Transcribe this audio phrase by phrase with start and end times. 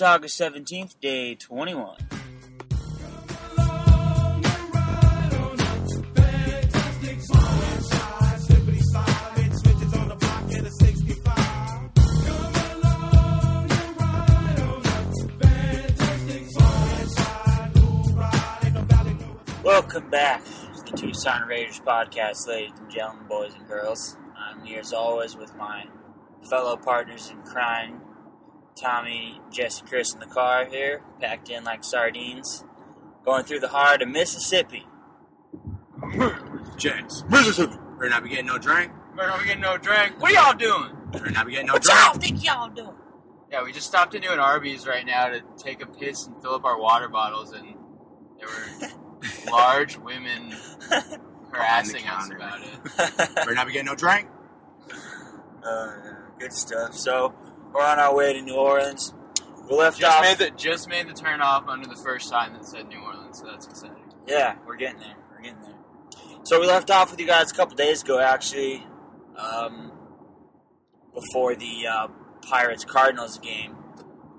[0.00, 1.94] It's August 17th, day 21.
[19.62, 20.50] Welcome back to
[20.86, 24.16] the Tucson Raiders podcast, ladies and gentlemen, boys and girls.
[24.34, 25.84] I'm here as always with my
[26.48, 28.00] fellow partners in crime,
[28.80, 32.64] Tommy, Jesse, Chris in the car here, packed in like sardines,
[33.24, 34.86] going through the heart of Mississippi.
[36.76, 37.76] James, Mississippi.
[37.98, 38.92] Better not be getting no drink.
[39.16, 40.20] Better not be getting no drink.
[40.20, 40.96] What are y'all doing?
[41.12, 41.98] Better not be getting no What drink.
[42.00, 42.96] y'all think y'all doing?
[43.50, 46.54] Yeah, we just stopped into an Arby's right now to take a piss and fill
[46.54, 47.74] up our water bottles, and
[48.38, 48.88] there were
[49.50, 50.54] large women
[51.52, 53.34] harassing us about it.
[53.34, 54.28] Better not be getting no drink.
[55.64, 55.90] Uh,
[56.38, 56.94] good stuff.
[56.94, 57.34] So
[57.72, 59.14] we're on our way to New Orleans.
[59.68, 60.22] We left Just off.
[60.22, 63.38] made the just made the turn off under the first sign that said New Orleans,
[63.38, 63.96] so that's exciting.
[64.26, 65.14] Yeah, we're getting there.
[65.30, 65.74] We're getting there.
[66.44, 68.84] So we left off with you guys a couple days ago, actually,
[69.36, 69.92] um,
[71.14, 72.08] before the uh,
[72.42, 73.76] Pirates Cardinals game,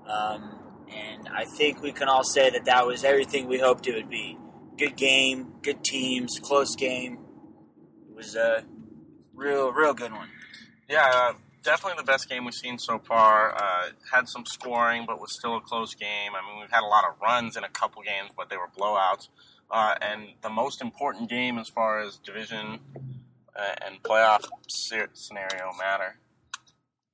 [0.06, 0.58] um,
[0.94, 4.10] and I think we can all say that that was everything we hoped it would
[4.10, 4.36] be.
[4.76, 7.18] Good game, good teams, close game.
[8.10, 8.64] It was a
[9.34, 10.28] real, real good one.
[10.90, 13.54] Yeah, uh, definitely the best game we've seen so far.
[13.54, 16.32] Uh, had some scoring, but was still a close game.
[16.34, 18.68] I mean, we've had a lot of runs in a couple games, but they were
[18.76, 19.28] blowouts.
[19.70, 22.80] Uh, and the most important game as far as division
[23.56, 26.16] uh, and playoff scenario matter.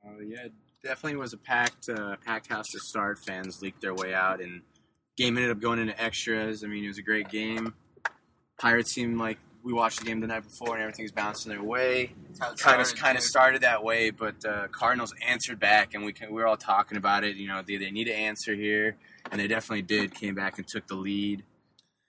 [0.05, 0.49] Oh yeah,
[0.83, 3.19] definitely was a packed, uh, packed house to start.
[3.25, 4.63] Fans leaked their way out, and
[5.17, 6.65] game ended up going into extras.
[6.65, 7.75] I mean, it was a great game.
[8.61, 11.63] Pirates seemed like we watched the game the night before, and everything was bouncing their
[11.63, 12.13] way.
[12.29, 15.59] That's how it Kind of, started, kind of started that way, but uh, Cardinals answered
[15.61, 17.37] back, and we can, we were all talking about it.
[17.37, 18.97] You know, they, they need an answer here,
[19.31, 20.15] and they definitely did.
[20.15, 21.43] Came back and took the lead,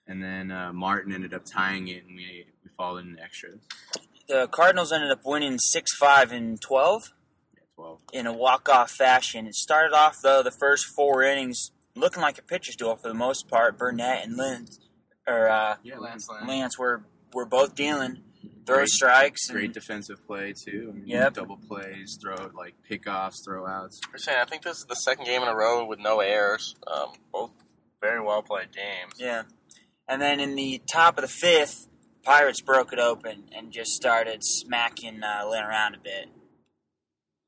[0.06, 3.60] and then uh, Martin ended up tying it, and we we followed in extras.
[4.28, 7.02] The Cardinals ended up winning 6 5 and 12.
[7.52, 7.98] Yeah, Twelve.
[8.12, 9.46] in a walk-off fashion.
[9.48, 13.14] It started off though the first four innings looking like a pitcher's duel for the
[13.14, 13.76] most part.
[13.76, 14.78] Burnett and Lance,
[15.26, 16.46] or uh, Yeah, Lance Lynn.
[16.46, 18.22] Lance were were both dealing
[18.66, 19.48] throw Great- strikes.
[19.48, 20.88] and- Great defensive play too.
[20.90, 21.34] I mean, Yep.
[21.34, 23.98] Double plays, throw like pickoffs, throwouts.
[24.12, 26.74] We're saying I think this is the second game in a row with no errors.
[26.86, 27.50] Um, both
[28.00, 29.14] very well played games.
[29.18, 29.42] yeah,
[30.08, 31.86] and then in the top of the fifth,
[32.22, 36.28] Pirates broke it open and just started smacking uh, Lynn around a bit.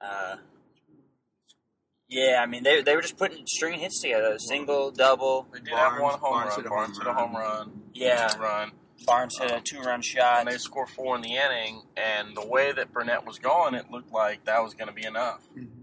[0.01, 0.37] Uh,
[2.09, 5.47] yeah, I mean they they were just putting stringing hits together, single, double.
[5.53, 6.57] They did have Barmes- one home Barmes run.
[6.59, 7.43] hit a Barmes home hit a home run.
[7.69, 7.83] run.
[7.95, 8.73] Yeah, run.
[9.03, 10.41] Barmes hit a two-run shot.
[10.41, 13.91] And they score four in the inning, and the way that Burnett was going, it
[13.91, 15.43] looked like that was going to be enough.
[15.51, 15.81] Mm-hmm.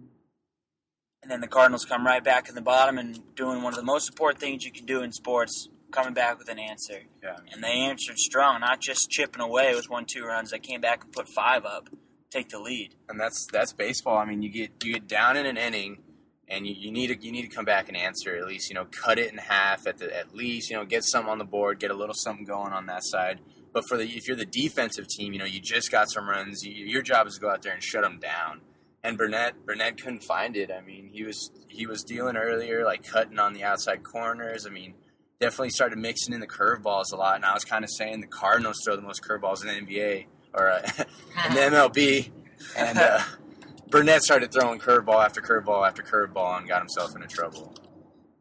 [1.22, 3.86] And then the Cardinals come right back in the bottom and doing one of the
[3.86, 7.02] most important things you can do in sports, coming back with an answer.
[7.22, 7.38] Yeah.
[7.52, 10.52] And they answered strong, not just chipping away with one, two runs.
[10.52, 11.90] They came back and put five up,
[12.32, 12.96] take the lead.
[13.10, 14.18] And that's that's baseball.
[14.18, 15.98] I mean, you get you get down in an inning,
[16.50, 18.70] and you, you need to you need to come back and answer at least.
[18.70, 20.70] You know, cut it in half at the at least.
[20.70, 23.40] You know, get something on the board, get a little something going on that side.
[23.72, 26.64] But for the if you're the defensive team, you know, you just got some runs.
[26.64, 28.62] You, your job is to go out there and shut them down.
[29.04, 30.72] And Burnett Burnett couldn't find it.
[30.72, 34.66] I mean, he was he was dealing earlier, like cutting on the outside corners.
[34.66, 34.96] I mean,
[35.40, 37.36] definitely started mixing in the curveballs a lot.
[37.36, 40.26] And I was kind of saying the Cardinals throw the most curveballs in the NBA
[40.54, 40.82] or uh,
[41.48, 42.32] in the MLB.
[42.76, 43.22] And uh,
[43.90, 47.74] Burnett started throwing curveball after curveball after curveball and got himself into trouble.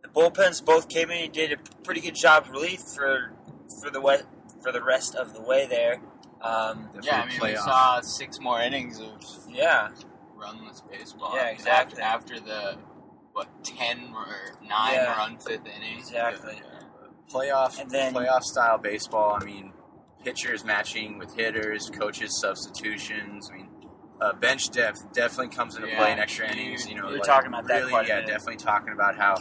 [0.03, 3.32] The bullpens both came in and did a pretty good job of relief for
[3.81, 4.19] for the way,
[4.62, 6.00] for the rest of the way there.
[6.42, 9.91] Um, Definitely Yeah, I mean, we saw six more innings of yeah,
[10.37, 11.32] runless baseball.
[11.34, 12.00] Yeah, exactly.
[12.03, 12.78] After, after the
[13.32, 14.26] what ten or
[14.62, 15.16] nine Yeah.
[15.16, 15.98] run fifth inning.
[15.98, 16.60] exactly.
[17.32, 19.37] playoff And then- playoff style baseball.
[19.41, 19.72] I mean,
[20.25, 23.50] pitchers matching with hitters, coaches substitutions.
[23.53, 23.67] I mean,
[24.20, 26.88] uh, bench depth definitely comes into play in extra innings.
[26.88, 28.26] You know, we were like, talking about that really, quite a yeah, bit.
[28.28, 29.36] definitely talking about how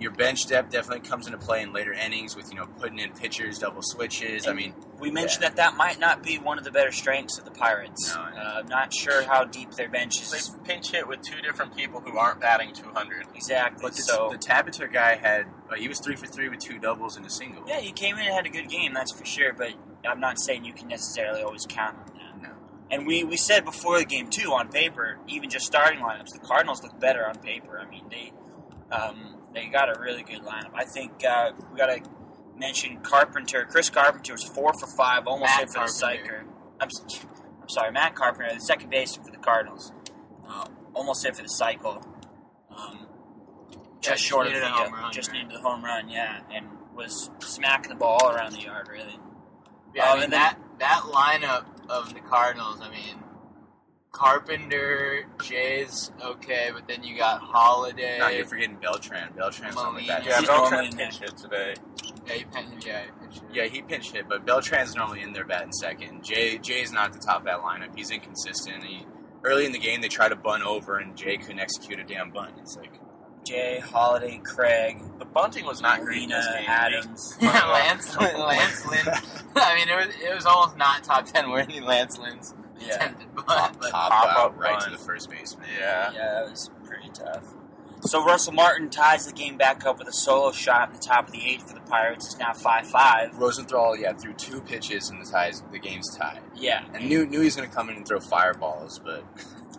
[0.00, 3.12] your bench depth definitely comes into play in later innings with you know putting in
[3.12, 4.46] pitchers, double switches.
[4.46, 7.44] I mean, We mentioned that that might not be one of the better strengths of
[7.44, 8.14] the Pirates.
[8.14, 10.30] No, uh, not sure how deep their bench is.
[10.30, 13.26] They pinch hit with two different people who aren't batting 200.
[13.34, 13.82] Exactly.
[13.82, 16.78] but the, so the Tabata guy had uh, he was three for three with two
[16.78, 17.64] doubles and a single.
[17.66, 19.52] yeah, he came in and had a good game, that's for sure.
[19.52, 19.72] But
[20.08, 22.14] I'm not saying you can necessarily always count on that.
[22.14, 22.17] No.
[22.90, 26.38] And we, we said before the game too, on paper, even just starting lineups, the
[26.38, 27.78] Cardinals look better on paper.
[27.78, 28.32] I mean, they
[28.90, 30.70] um, they got a really good lineup.
[30.74, 32.00] I think uh, we got to
[32.56, 33.66] mention Carpenter.
[33.70, 36.46] Chris Carpenter was four for five, almost Matt hit for the Carpenter.
[36.46, 36.48] Syker.
[36.80, 37.26] I'm, s-
[37.60, 39.92] I'm sorry, Matt Carpenter, the second baseman for the Cardinals,
[40.48, 42.02] uh, almost hit for the cycle.
[42.74, 43.06] Um,
[44.00, 45.42] just Yeah, just short of the home run, just right?
[45.42, 49.18] needed the home run, yeah, and was smacking the ball around the yard really.
[49.94, 52.80] Yeah, Um, I mean and then- that that lineup of the Cardinals.
[52.80, 53.22] I mean,
[54.12, 58.18] Carpenter, Jay's okay, but then you got Holliday.
[58.18, 59.32] No, you're forgetting Beltran.
[59.36, 60.24] Beltran's on the back.
[60.26, 61.74] Yeah, He's Beltran pinch hit today.
[62.26, 63.48] yeah, he pen, yeah, he pitched it.
[63.52, 66.24] Yeah, he pinch hit, but Beltran's normally in there batting second.
[66.24, 67.94] Jay Jay's not at the top of that lineup.
[67.94, 68.82] He's inconsistent.
[68.82, 69.06] He
[69.44, 72.30] early in the game they try to bunt over and Jay couldn't execute a damn
[72.30, 72.54] bunt.
[72.60, 72.94] It's like
[73.48, 76.64] Jay, Holliday, Craig, The bunting was not great in this game.
[76.68, 77.36] Adams.
[77.42, 79.04] Lance, Lance Lynn.
[79.56, 81.80] I mean, it was it was almost not top ten worthy.
[81.80, 85.30] Lance Lynn's Yeah, attempted bunt, pop, but pop pop out up right to the first
[85.30, 85.66] baseman.
[85.78, 86.12] Yeah.
[86.12, 87.54] yeah, that was pretty tough.
[88.02, 91.26] So Russell Martin ties the game back up with a solo shot in the top
[91.26, 92.26] of the eighth for the Pirates.
[92.26, 93.36] It's now five five.
[93.38, 96.40] Rosenthal, yeah, threw two pitches and the ties the game's tied.
[96.54, 99.24] Yeah, And knew knew he was going to come in and throw fireballs, but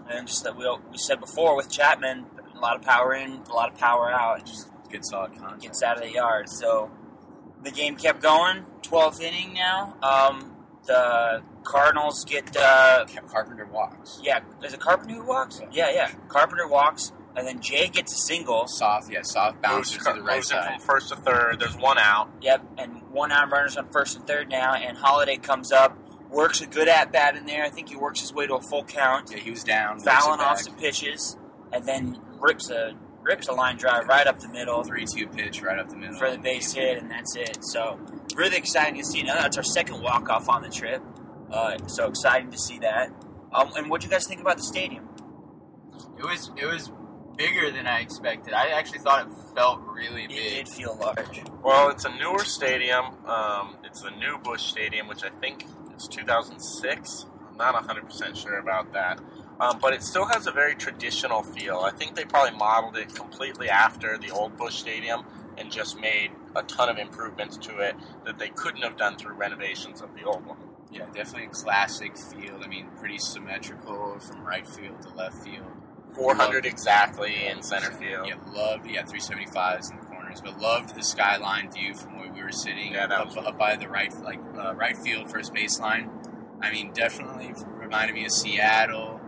[0.09, 2.25] and just that we we said before with Chapman,
[2.59, 4.39] a lot of power in, a lot of power out.
[4.39, 5.61] It just good solid contact.
[5.61, 6.49] gets out of the yard.
[6.49, 6.91] So
[7.63, 8.65] the game kept going.
[8.81, 9.95] Twelfth inning now.
[10.03, 14.19] Um, the Cardinals get uh, Carpenter walks.
[14.23, 14.39] yeah.
[14.63, 15.61] Is it Carpenter who walks?
[15.71, 16.11] Yeah, yeah.
[16.27, 18.65] Carpenter walks, and then Jay gets a single.
[18.67, 20.79] Soft, yeah, soft bouncer Moves, to the right moves in side.
[20.79, 21.59] from first to third.
[21.59, 22.29] There's one out.
[22.41, 25.95] Yep, and one out runners on first and third now, and Holliday comes up,
[26.31, 27.63] works a good at bat in there.
[27.63, 30.39] I think he works his way to a full count, Yeah, he was down, fouling
[30.39, 31.37] off some pitches,
[31.71, 35.77] and then rips a rips a line drive right up the middle three-two pitch right
[35.77, 37.59] up the middle for the base hit, and that's it.
[37.61, 37.99] So
[38.35, 39.23] really exciting to see.
[39.23, 41.01] Now that's our second walk off on the trip.
[41.51, 43.09] Uh, so exciting to see that.
[43.51, 45.09] Um, and what do you guys think about the stadium?
[46.19, 46.91] it was it was
[47.37, 48.53] bigger than I expected.
[48.53, 50.37] I actually thought it felt really big.
[50.37, 50.65] It big.
[50.65, 51.41] did feel large.
[51.63, 53.05] Well, it's a newer stadium.
[53.25, 55.65] Um, it's the new Busch Stadium, which I think
[55.95, 57.25] is 2006.
[57.49, 59.19] I'm not 100% sure about that.
[59.59, 61.79] Um, but it still has a very traditional feel.
[61.79, 65.23] I think they probably modeled it completely after the old Busch Stadium
[65.57, 67.95] and just made a ton of improvements to it
[68.25, 70.57] that they couldn't have done through renovations of the old one.
[70.91, 72.63] Yeah, definitely a classic field.
[72.63, 75.65] I mean, pretty symmetrical from right field to left field.
[76.15, 78.27] 400 exactly in center field.
[78.27, 78.89] Yeah, loved.
[78.89, 82.93] Yeah, 375s in the corners, but loved the skyline view from where we were sitting
[82.93, 86.09] Yeah, up, up by the right, like uh, right field first baseline.
[86.61, 89.18] I mean, definitely reminded me of Seattle,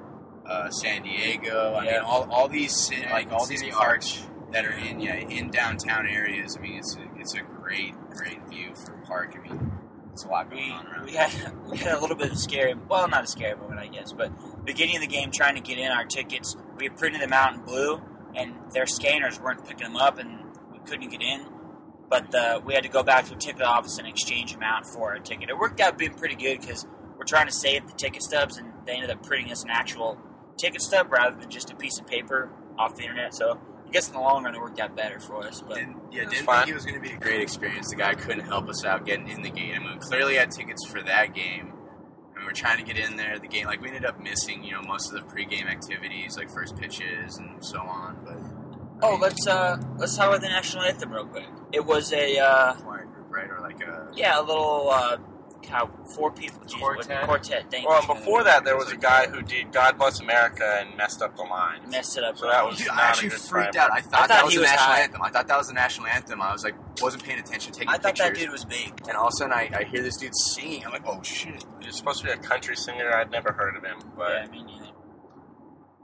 [0.52, 1.74] uh, San Diego.
[1.74, 1.92] I Yeah.
[1.92, 3.74] mean, all, all these like all these Arch.
[3.74, 6.58] parks that are in yeah in downtown areas.
[6.58, 9.36] I mean, it's a, it's a great great view for a park.
[9.38, 9.72] I mean,
[10.12, 11.06] it's a lot going we, on around.
[11.06, 11.32] we had
[11.70, 14.12] we had a little bit of a scary well not a scary moment I guess
[14.12, 17.32] but beginning of the game trying to get in our tickets we had printed them
[17.34, 18.02] out in blue
[18.36, 20.40] and their scanners weren't picking them up and
[20.74, 21.46] we couldn't get in
[22.10, 24.86] but uh, we had to go back to a ticket office and exchange them out
[24.86, 26.86] for a ticket it worked out being pretty good because
[27.18, 30.18] we're trying to save the ticket stubs and they ended up printing us an actual
[30.58, 34.08] ticket stub rather than just a piece of paper off the internet so I guess
[34.08, 36.46] in the long run it worked out better for us but Didn't, yeah, It's didn't
[36.46, 36.60] fine.
[36.60, 37.90] think it was going to be a great experience.
[37.90, 39.76] The guy couldn't help us out getting in the game.
[39.76, 41.74] I mean, we clearly had tickets for that game.
[42.34, 43.38] I mean, we're trying to get in there.
[43.38, 46.50] The game, like, we ended up missing, you know, most of the pregame activities, like
[46.50, 48.18] first pitches and so on.
[48.24, 48.38] But
[49.06, 52.12] I oh mean, let's uh let's talk about the national anthem real quick it was
[52.14, 53.50] a uh, choir group, right?
[53.50, 55.18] Or like a Yeah, a little uh,
[55.68, 57.24] how four people geez, what- Quartet?
[57.26, 57.66] quartet.
[57.72, 58.10] Thank Well, you.
[58.10, 61.36] and before that, there was a guy who did "God Bless America" and messed up
[61.36, 61.82] the line.
[61.90, 62.38] messed it up.
[62.38, 63.84] So that was- Dude, not I a actually good freaked time.
[63.84, 63.92] out.
[63.92, 65.00] I thought, thought that was he the national high.
[65.02, 65.22] anthem.
[65.22, 66.42] I thought that was the national anthem.
[66.42, 68.94] I was like, wasn't paying attention, taking I thought that dude was big.
[69.08, 70.86] and all of a sudden, I, I hear this dude singing.
[70.86, 71.64] I'm like, oh shit!
[71.80, 73.12] He's supposed to be a country singer.
[73.14, 74.81] I'd never heard of him, but yeah, I mean, yeah.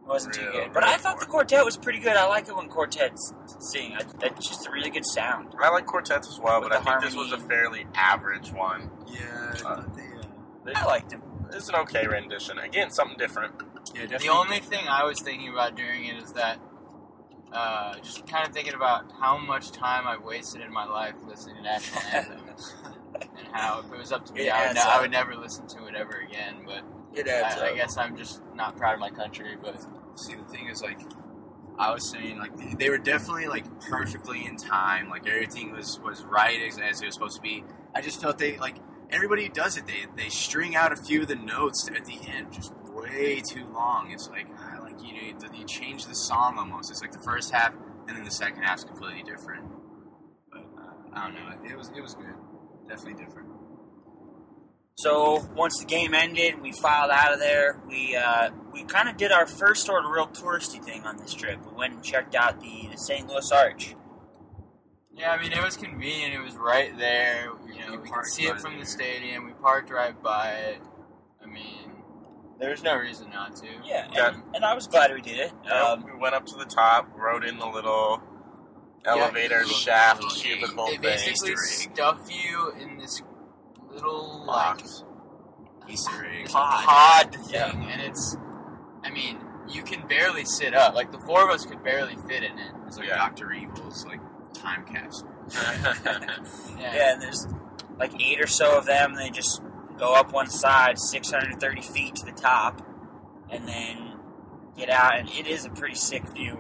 [0.08, 2.16] It wasn't too good, but I thought the quartet was pretty good.
[2.16, 3.92] I like it when quartets sing.
[3.94, 5.54] I, that's just a really good sound.
[5.62, 6.62] I like quartets as well.
[6.62, 7.50] With But I the think this was a harmony.
[7.50, 8.90] fairly average one.
[9.06, 9.84] Yeah, Uh,
[10.64, 11.22] they, I liked him.
[11.52, 12.58] It's an okay rendition.
[12.58, 13.54] Again, something different.
[13.94, 14.28] yeah, definitely.
[14.28, 16.58] The only thing I was thinking about during it is that
[17.52, 21.58] uh, just kind of thinking about how much time I've wasted in my life listening
[21.58, 22.76] to national anthems,
[23.38, 25.02] and how if it was up to me, It I would, adds ne- I up.
[25.02, 26.56] would never listen to it ever again.
[26.66, 26.84] But
[27.14, 29.56] It I, I guess I'm just not proud of my country.
[29.62, 29.86] But
[30.16, 31.00] See, the thing is, like,
[31.78, 35.10] I was saying, like, they- they were definitely like perfectly in time.
[35.10, 37.64] Like everything was was right as, as it was supposed to be.
[37.96, 38.78] I just felt they like
[39.12, 39.86] everybody who does it.
[39.88, 43.66] They they string out a few of the notes at the end just way too
[43.72, 44.12] long.
[44.12, 46.90] It's like ah, like you know you change the song almost.
[46.92, 47.76] It's like the first half
[48.08, 49.66] and then the second half's completely different.
[50.52, 51.70] But uh, I don't know.
[51.70, 52.34] It was it was good.
[52.88, 53.50] Definitely different.
[55.02, 57.80] So once the game ended, we filed out of there.
[57.88, 61.36] We uh, we kind of did our first sort of real touristy thing on this
[61.36, 61.60] trip.
[61.70, 63.28] We went and checked out the, the St.
[63.28, 63.96] Louis Arch.
[65.14, 66.34] yeah, I mean it was convenient.
[66.34, 67.52] It was right there.
[67.72, 68.80] You know, We we could see by it from there.
[68.80, 69.46] the stadium.
[69.46, 70.82] We parked right by it.
[71.44, 71.92] I mean,
[72.60, 73.68] there's no reason not to.
[73.86, 74.34] Yeah, and, Yeah.
[74.56, 75.52] and I was glad we did it.
[75.72, 78.20] Um, Um, we went up to the top, rode in the little
[79.06, 79.74] elevator Yeah.
[79.74, 81.02] shaft Little cubicle They thing.
[81.02, 83.22] basically Easter stuff you in this
[83.98, 84.82] little like
[85.90, 86.52] Easter eggs.
[86.54, 86.86] Pod.
[86.86, 87.72] pod thing, Yeah.
[87.92, 88.36] and it's.
[89.04, 89.40] I mean,
[89.70, 90.96] you can barely sit up.
[90.96, 92.72] Like the four of us could barely fit in it.
[92.88, 93.18] It's like Yeah.
[93.18, 94.20] Doctor Evil's like
[94.54, 95.30] time capsule.
[96.80, 96.96] Yeah.
[96.96, 97.48] Yeah, and there's
[97.98, 99.16] like eight or so of them.
[99.16, 99.62] They just
[99.98, 102.86] go up one side, 630 feet to the top,
[103.50, 104.14] and then
[104.78, 105.18] get out.
[105.18, 106.60] And it is a pretty sick view,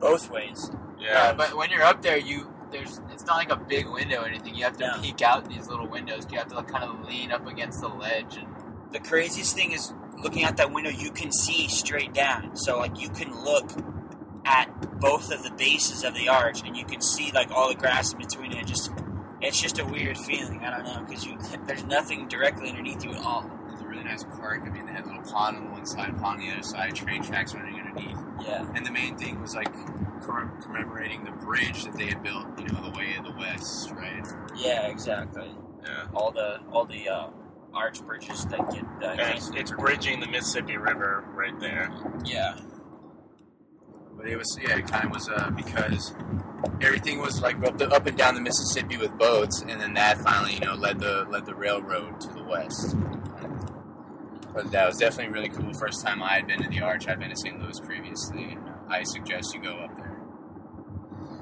[0.00, 0.70] both ways.
[0.98, 1.32] Yeah, yeah.
[1.34, 4.54] but when you're up there, you there's it's not like a big window or anything.
[4.54, 5.00] You have to No.
[5.02, 6.26] peek out these little windows.
[6.30, 8.48] You have to like, kind of lean up against the ledge and
[8.92, 12.56] The craziest thing is looking out that window, you can see straight down.
[12.56, 13.70] So like you can look
[14.44, 17.74] at both of the bases of the arch, and you can see like all the
[17.74, 18.66] grass in between it.
[18.66, 18.90] Just
[19.40, 20.60] it's just a weird feeling.
[20.64, 23.50] I don't know because you there's nothing directly underneath you at all.
[23.72, 24.62] It's a really nice park.
[24.66, 26.62] I mean, they had a little pond on the one side, pond on the other
[26.62, 28.18] side, train tracks running underneath.
[28.46, 28.66] Yeah.
[28.74, 29.72] And the main thing was like
[30.62, 34.26] commemorating the bridge that they had built, you know, the way of the west, right?
[34.56, 35.50] Yeah, exactly.
[35.84, 36.06] yeah.
[36.14, 37.30] All the all the uh,
[37.74, 41.90] arch bridges that get And it's, it's bridging the Mississippi River right there.
[42.24, 42.58] yeah.
[44.16, 46.14] But it was, yeah, it kind of was uh, because
[46.80, 50.18] everything was like up, the, up and down the Mississippi with boats, and then that
[50.18, 52.94] finally, you know, led the led the railroad to the west.
[54.54, 55.72] But that was definitely really cool.
[55.72, 57.58] First time I had been to the Arch, I'd been to St.
[57.58, 60.01] Louis previously, I suggest you go up there.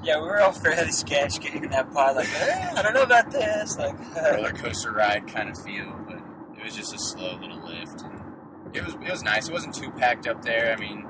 [0.03, 3.03] Yeah, we were all fairly sketch getting in that pod, like, eh, I don't know
[3.03, 3.77] about this.
[3.77, 3.93] Like,
[4.33, 6.17] roller coaster ride kind of feel, but
[6.57, 8.01] it was just a slow little lift.
[8.01, 9.47] And it was it was nice.
[9.47, 10.73] It wasn't too packed up there.
[10.75, 11.05] I mean,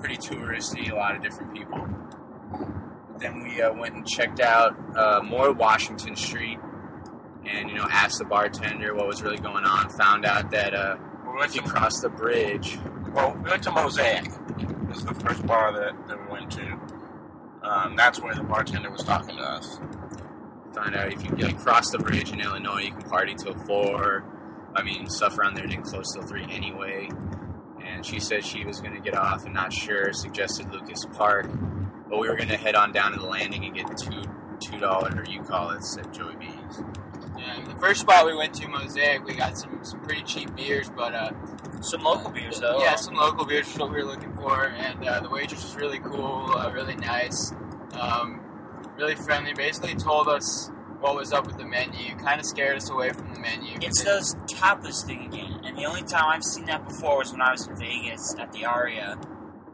[0.00, 1.86] pretty touristy, a lot of different people.
[3.18, 6.58] Then we uh, went and checked out uh, more Washington Street,
[7.46, 9.88] and you know asked the bartender what was really going on.
[9.90, 10.96] Found out that uh,
[11.26, 12.76] We went if you to, cross the bridge,
[13.12, 14.24] well, we went to Mosaic.
[14.88, 16.78] This is the first bar that, that we went to.
[17.72, 19.80] Um, that's where the bartender was talking to us.
[20.74, 24.24] Find out if you like cross the bridge in Illinois, you can party till four.
[24.74, 27.08] I mean, stuff around there didn't close till three anyway.
[27.84, 30.12] And she said she was going to get off and not sure.
[30.12, 31.50] Suggested Lucas Park,
[32.08, 34.22] but we were going to head on down to the landing and get two
[34.60, 36.50] two dollar or you call it at Joey B's.
[37.36, 37.56] yeah.
[37.56, 40.90] and the first spot we went to, Mosaic, we got some some pretty cheap beers,
[40.94, 41.32] but uh,
[41.80, 42.78] some local beers though.
[42.80, 45.74] yeah, some local beers is what we were looking for, and uh, the waitress was
[45.76, 47.52] really cool, uh, really nice,
[47.98, 48.40] um,
[48.96, 49.52] really friendly.
[49.54, 50.70] Basically told us
[51.00, 53.76] what was up with the menu, kind of scared us away from the menu.
[53.82, 57.40] It's those tapas thing again, and the only time I've seen that before was when
[57.40, 59.18] I was in Vegas at the Aria.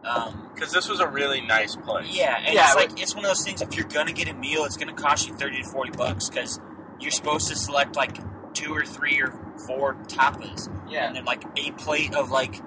[0.05, 2.07] Um, Because this was a really nice place.
[2.09, 3.61] yeah, and Yeah, it's but- like it's one of those things.
[3.61, 6.61] If you're gonna get a meal, it's gonna cost you thirty to forty bucks because
[7.01, 8.17] you're supposed to select like
[8.55, 9.33] two or three or
[9.67, 12.63] four tapas, yeah, and then like a plate of like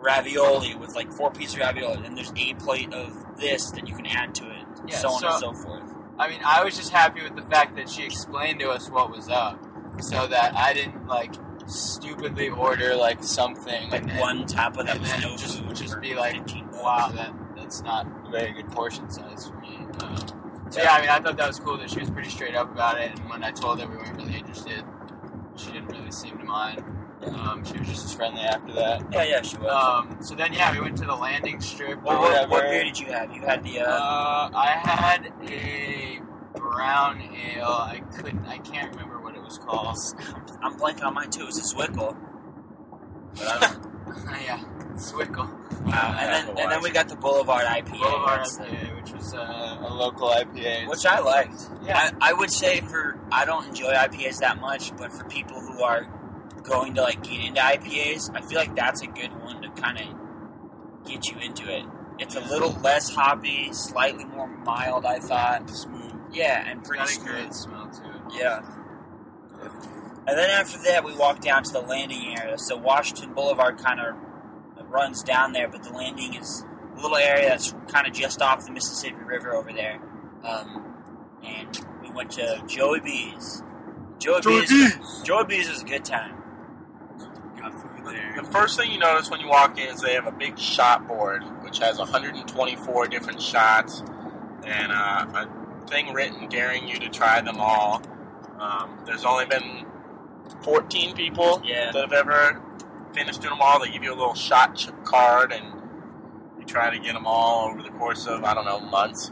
[0.00, 3.94] ravioli with like four pieces of ravioli, and there's a plate of this that you
[3.94, 4.57] can add to it,
[4.88, 5.94] Yeah, so on and so- so forth.
[6.18, 9.10] I mean, I was just happy with the fact that she explained to us what
[9.10, 9.58] was up,
[10.00, 11.32] so that I didn't like
[11.66, 16.14] stupidly order like something Like and one tapa that was no just, food just be
[16.14, 16.40] like,
[16.72, 19.76] wow, that that's not a very good portion size for me.
[20.02, 20.16] Um,
[20.70, 22.70] so yeah, I mean, I thought that was cool that she was pretty straight up
[22.72, 24.82] about it, and when I told her we weren't really interested,
[25.56, 26.82] she didn't really seem to mind.
[27.26, 29.02] Um, she was just as friendly after that.
[29.12, 29.70] Yeah, yeah, she was.
[29.72, 32.98] Um, so then, yeah, we went to the landing strip Well, what, what beer did
[32.98, 33.32] you have?
[33.34, 36.20] You had the uh, Uh, I had a
[36.58, 37.64] brown ale.
[37.64, 38.46] I couldn't.
[38.46, 39.96] I can't remember what it was called.
[40.62, 41.42] I'm blanking on mine too.
[41.42, 42.16] It was a Swickle.
[43.34, 43.84] But I don't-
[44.44, 45.44] yeah, Swickle.
[45.84, 46.16] wow.
[46.18, 49.92] And then and then we got the Boulevard IPA, Boulevard IPA, which was uh, a
[49.92, 50.88] local IPA.
[50.88, 51.68] which I liked.
[51.82, 55.60] yeah, I, I would say for I don't enjoy IPAs that much, but for people
[55.60, 56.04] who are
[56.62, 59.98] going to like get into IPAs, I feel like that's a good one to kind
[59.98, 61.84] of get you into it.
[62.18, 65.04] It's a little less hoppy, slightly more mild.
[65.04, 66.12] I thought Smooth.
[66.32, 67.28] Yeah, and pretty smooth.
[67.28, 68.36] great smell too.
[68.36, 68.60] Yeah.
[70.26, 72.58] And then after that, we walked down to the landing area.
[72.58, 74.16] So Washington Boulevard kind of
[74.88, 76.64] runs down there, but the landing is
[76.96, 80.00] a little area that's kind of just off the Mississippi River over there.
[80.44, 80.84] Um,
[81.42, 83.62] and we went to Joey B's.
[84.18, 85.22] Joey, B's.
[85.22, 86.37] Joey B's was a good time.
[88.08, 88.34] There.
[88.36, 91.06] The first thing you notice when you walk in is they have a big shot
[91.06, 94.02] board, which has 124 different shots
[94.64, 98.02] and uh, a thing written daring you to try them all.
[98.58, 99.86] Um, there's only been
[100.62, 101.92] 14 people Yeah.
[101.92, 102.60] that have ever
[103.14, 103.80] finished doing them all.
[103.80, 105.64] They give you a little shot card, and
[106.58, 109.30] you try to get them all over the course of I don't know months.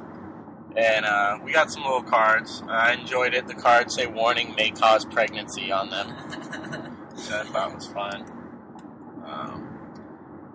[0.76, 2.62] And uh, we got some little cards.
[2.68, 3.48] I enjoyed it.
[3.48, 6.08] The cards say "Warning: May cause pregnancy" on them.
[7.16, 8.35] which I was fun.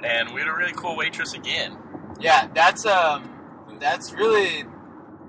[0.04, 1.78] And we had a really cool waitress again.
[2.20, 3.30] Yeah, that's um,
[3.80, 4.64] that's really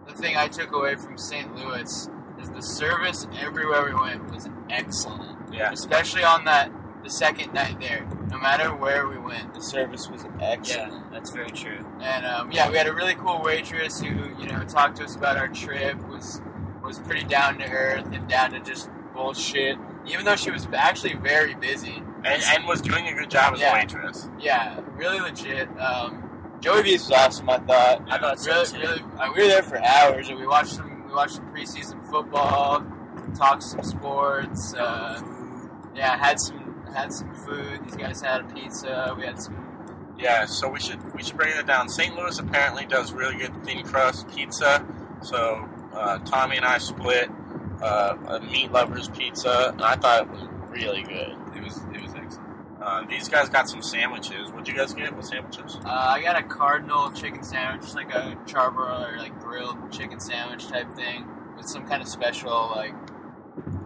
[0.07, 1.55] the thing I took away from St.
[1.55, 2.09] Louis
[2.41, 5.71] is the service everywhere we went was excellent, Yeah.
[5.73, 6.71] especially on that
[7.05, 8.07] the second night there.
[8.31, 10.93] No matter where we went, the service was excellent.
[10.93, 11.85] Yeah, that's very true.
[12.01, 15.17] And um, yeah, we had a really cool waitress who you know talked to us
[15.17, 15.97] about our trip.
[16.09, 16.41] was
[16.83, 19.77] was pretty down to earth and down to just bullshit.
[20.07, 22.03] Even though she was actually very busy.
[22.25, 23.71] And, and was doing a good job as Yeah.
[23.73, 24.29] a waitress.
[24.41, 25.69] Yeah, really legit.
[25.79, 26.29] Um,
[26.61, 27.51] Joey B's was awesome.
[27.51, 28.03] I thought.
[28.09, 28.79] I thought so really, too.
[28.79, 29.03] really.
[29.19, 31.05] uh, we were there for hours, and we watched some.
[31.09, 32.85] We watched some preseason football,
[33.37, 34.73] talked some sports.
[34.75, 35.21] Uh,
[35.97, 37.85] yeah, had some had some food.
[37.85, 39.15] These guys had a pizza.
[39.19, 39.57] We had some.
[40.19, 41.89] Yeah, so we should we should break that down.
[41.89, 42.15] St.
[42.15, 44.87] Louis apparently does really good thin crust pizza.
[45.23, 47.29] So uh, Tommy and I split
[47.83, 51.35] uh, a meat lovers pizza, and I thought it was really good.
[51.57, 52.02] It was it was excellent.
[52.83, 54.51] Uh, these guys got some sandwiches.
[54.51, 55.15] What'd you guys get?
[55.15, 55.77] What sandwiches?
[55.85, 60.19] Uh, I got a cardinal chicken sandwich, just like a charbroil or like grilled chicken
[60.19, 62.95] sandwich type thing, with some kind of special like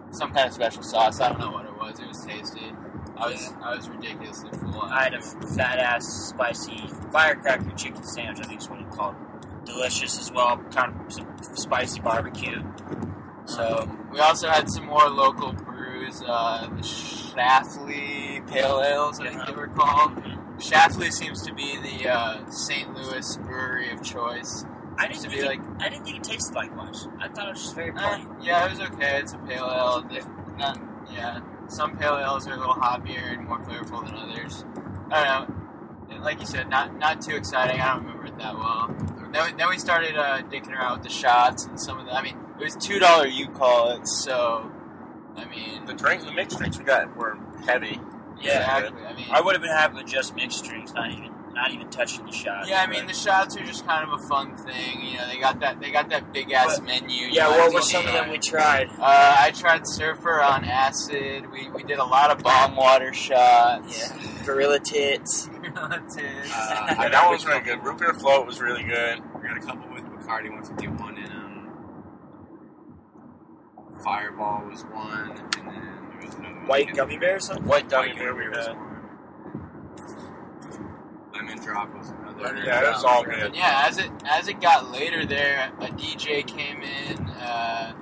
[0.09, 1.21] some kind of special sauce.
[1.21, 1.99] I don't know what it was.
[1.99, 2.71] It was tasty.
[3.15, 4.81] I was I was ridiculously full.
[4.81, 8.43] I had a fat ass spicy firecracker chicken sandwich.
[8.43, 9.15] I think is what it's called.
[9.65, 10.57] Delicious as well.
[10.71, 12.63] Kind of some spicy barbecue.
[13.45, 16.83] So We also had some more local brews, uh, the
[17.37, 20.15] Schlafly Pale Ales, I think they were called.
[20.57, 22.93] Schlafly seems to be the uh, St.
[22.95, 24.65] Louis brewery of choice.
[24.97, 26.97] I didn't think be it, like, I didn't think it tasted like much.
[27.19, 28.27] I thought it was just very eh, plain.
[28.41, 29.19] yeah, it was okay.
[29.19, 30.01] It's a pale ale.
[30.09, 30.21] They-
[30.57, 30.79] Not,
[31.13, 34.65] yeah, some pale ales are a little hoppier and more flavorful than others.
[35.11, 35.49] I don't
[36.09, 36.23] know.
[36.23, 37.79] Like you said, not not too exciting.
[37.79, 38.87] I don't remember it that well.
[39.31, 42.13] Then we, then we started uh, dicking around with the shots and some of the.
[42.13, 44.71] I mean, it was two dollar you call it, so
[45.37, 47.99] I mean, The drink, the mixed drinks we got were heavy.
[48.41, 49.05] Yeah, exactly.
[49.05, 51.89] I mean, I would have been happy with just mixed drinks, not even not even
[51.89, 52.69] touching the shots.
[52.69, 55.01] Yeah, I mean the shots are just kind of a fun thing.
[55.03, 57.25] You know, they got that they got that big ass menu.
[57.31, 57.49] yeah.
[57.49, 58.89] What were well some of them we tried?
[58.89, 61.51] Uh, I tried surfer on acid.
[61.51, 64.11] We, we did a lot of bomb water shots.
[64.11, 65.49] Yeah, gorilla tits.
[65.63, 66.51] Relatives.
[66.53, 67.83] Uh, that one was really good.
[67.83, 69.19] Root beer float was really good.
[69.35, 71.36] We got a couple with Bacardi 151 and um,
[74.03, 76.67] Fireball was one, and then there was another one.
[76.67, 77.65] White gummy bear or something?
[77.65, 78.75] White gummy White beer Gummy we was had.
[78.75, 78.83] one.
[81.33, 82.57] Lemon Drop was another.
[82.65, 83.55] Yeah, it was all good.
[83.55, 87.25] yeah, as it as it got later there, a DJ came in.
[87.27, 87.93] Uh,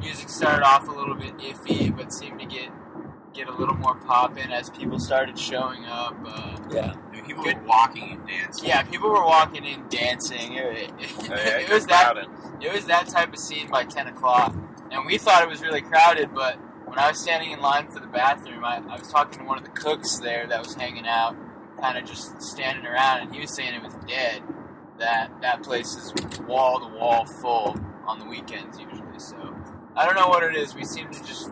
[0.00, 2.70] music started off a little bit iffy, but seemed to get
[3.32, 6.14] get a little more pop in as people started showing up.
[6.26, 6.94] Uh, Yeah.
[7.26, 7.58] People Good.
[7.62, 8.68] were walking and dancing.
[8.68, 10.52] yeah, people were walking in dancing.
[10.56, 12.28] It, it, Yeah, it good was that crowded.
[12.60, 14.52] it was that type of scene by 10 o'clock.
[14.92, 18.00] And we thought it was really crowded, but when I was standing in line for
[18.00, 21.06] the bathroom, I, I was talking to one of the cooks there that was hanging
[21.06, 21.34] out,
[21.80, 24.42] kind of just standing around, and he was saying it was dead.
[24.98, 26.12] That that place is
[26.46, 27.74] wall to wall full
[28.06, 29.18] on the weekends usually.
[29.18, 29.56] So
[29.96, 30.74] I don't know what it is.
[30.74, 31.50] We seem to just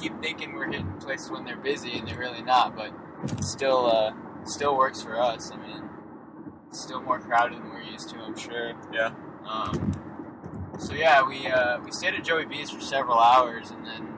[0.00, 2.74] keep thinking we're hitting places when they're busy, and they're really not.
[2.74, 4.12] But it still, uh,
[4.44, 5.52] still works for us.
[5.52, 5.82] I mean,
[6.70, 8.16] still more crowded than we're used to.
[8.16, 8.72] I'm sure.
[8.92, 9.10] Yeah.
[9.46, 9.92] Um,
[10.78, 14.08] so yeah, we uh, we stayed at Joey B's for several hours, and then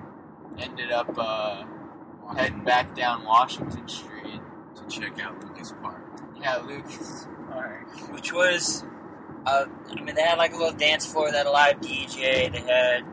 [0.59, 1.65] ended up uh,
[2.37, 4.41] heading back down Washington Street.
[4.77, 6.03] to check out Lucas Park.
[6.41, 8.13] Yeah, Lucas Park.
[8.13, 8.85] which was,
[9.47, 12.51] uh, I mean, they had like a little dance floor, they had a live DJ,
[12.53, 13.05] they had,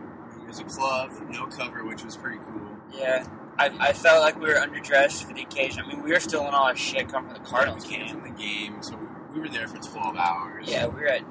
[0.42, 2.78] It was a club, no cover, which was pretty cool.
[2.94, 3.26] yeah.
[3.60, 5.84] I, I felt like we were underdressed for the occasion.
[5.84, 8.06] I mean, we were still in all our shit coming from the Cardinals we came
[8.06, 8.10] game.
[8.16, 9.00] from the game, so
[9.34, 10.66] we were there for 12 hours.
[10.70, 11.24] Yeah, we were at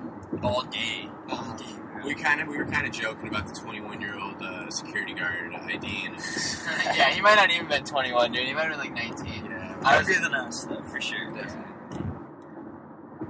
[0.42, 1.08] all day.
[1.30, 1.75] All day.
[2.06, 5.12] We kind of we were kind of joking about the 21 year old uh, security
[5.12, 6.16] guard ID and
[6.96, 8.46] yeah, he might not even been 21, dude.
[8.46, 9.44] He might have been like 19.
[9.46, 11.32] Yeah, I was- than us, though, for sure.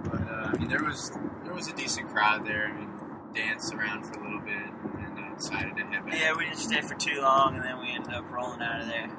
[0.04, 1.10] but uh, I mean there was
[1.44, 2.88] there was a decent crowd there and
[3.34, 6.14] danced around for a little bit and uh, decided to head back.
[6.18, 8.86] Yeah, we didn't stay for too long, and then we ended up rolling out of
[8.88, 9.10] there.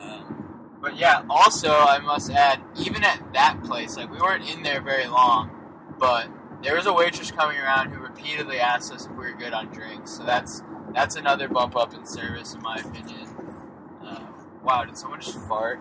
[0.00, 4.62] Um, But yeah, also I must add, even at that place, like we weren't in
[4.62, 5.50] there very long,
[5.98, 6.28] but
[6.62, 9.66] there was a waitress coming around who repeatedly asked us if we were good on
[9.68, 10.10] drinks.
[10.12, 10.62] So that's
[10.94, 13.28] that's another bump up in service, in my opinion.
[14.02, 14.20] Uh,
[14.64, 15.80] wow, did someone just fart?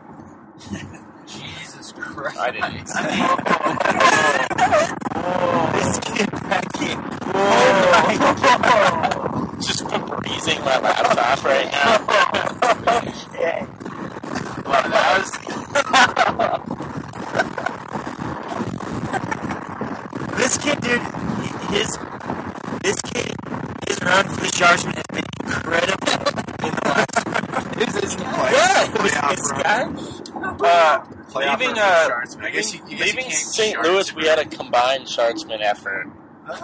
[1.28, 2.38] Jesus Christ!
[2.38, 2.88] I didn't.
[5.74, 6.98] this kid back in.
[9.62, 11.98] Just freezing my laptop right now.
[13.40, 13.66] Yeah.
[14.66, 15.32] Wow, that was
[20.38, 21.02] This kid, dude,
[21.72, 21.98] his
[22.88, 23.32] this kid,
[23.88, 26.14] his run for the Sharksman has been incredible
[26.66, 27.76] in the last.
[27.78, 28.52] this isn't quite.
[28.54, 29.82] Yeah, it Playoff this guy.
[30.60, 32.38] Uh, leaving for uh, Sharks.
[32.40, 33.82] I guess you- I guess leaving St.
[33.82, 36.08] Louis, we had a combined Sharksman effort.
[36.50, 36.56] Uh,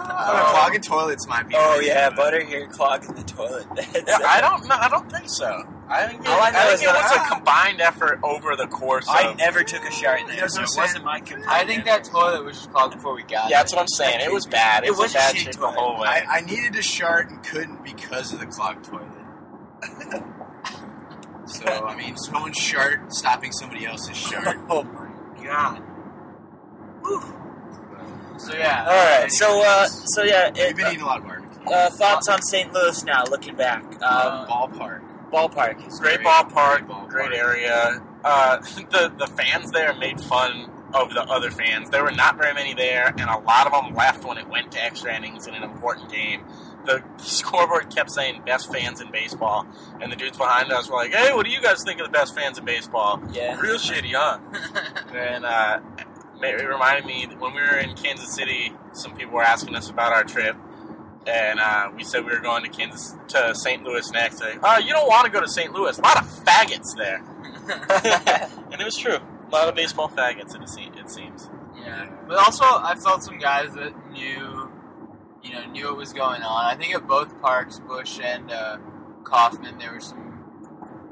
[0.50, 1.54] clogging toilets might be.
[1.58, 3.66] Oh yeah, butter here clogging the toilet.
[3.76, 4.76] Yeah, I don't know.
[4.80, 5.62] I don't think so.
[5.94, 8.18] I think it, All I know I is think it that- was a combined effort
[8.22, 9.06] over the course.
[9.08, 11.48] I of, never took a shower in there, so what it wasn't my complaint.
[11.48, 13.60] I think that toilet was just clogged before we got Yeah, it.
[13.60, 14.20] that's what I'm saying.
[14.20, 14.84] It was bad.
[14.84, 15.74] It, It was, was a bad shitty shit the toilet.
[15.78, 16.08] whole way.
[16.08, 19.08] I, I needed to shart and couldn't because of the clogged toilet.
[21.46, 24.56] so I mean, someone shart stopping somebody else's shart.
[24.70, 25.10] Oh my
[25.44, 25.82] god.
[28.38, 28.84] So yeah.
[28.88, 31.70] All right, so uh, so yeah, We've it, been eating a lot of barbecue.
[31.70, 32.72] uh, thoughts on St.
[32.72, 33.82] Louis now, looking back.
[34.02, 35.02] Um, ballpark.
[35.34, 38.02] Ballpark is great Great- ballpark, great great, area.
[38.24, 38.58] Uh,
[38.90, 41.90] the the fans there made fun of the other fans.
[41.90, 44.72] There were not very many there, and a lot of them left when it went
[44.72, 46.44] to extra innings in an important game.
[46.86, 49.66] The scoreboard kept saying "best fans in baseball,"
[50.00, 52.12] and the dudes behind us were like, "Hey, what do you guys think of the
[52.12, 53.58] best fans in baseball?" Yeah.
[53.60, 54.38] Real shitty, huh?
[55.14, 55.80] And uh,
[56.42, 59.88] it reminded me that when we were in Kansas City, some people were asking us
[59.88, 60.56] about our trip,
[61.26, 63.82] and uh, we said we were going to Kansas to St.
[63.82, 64.40] Louis next.
[64.40, 65.72] Like, oh, you don't want to go to St.
[65.72, 65.98] Louis?
[65.98, 67.16] A lot of faggots there,
[68.72, 69.16] and it was true.
[69.16, 70.60] A lot of baseball faggots.
[70.60, 71.48] It, se- it seems.
[71.76, 74.70] Yeah, but also I felt some guys that knew,
[75.42, 76.64] you know, knew what was going on.
[76.64, 78.78] I think at both parks, Busch and uh,
[79.24, 80.24] Kauffman, there were some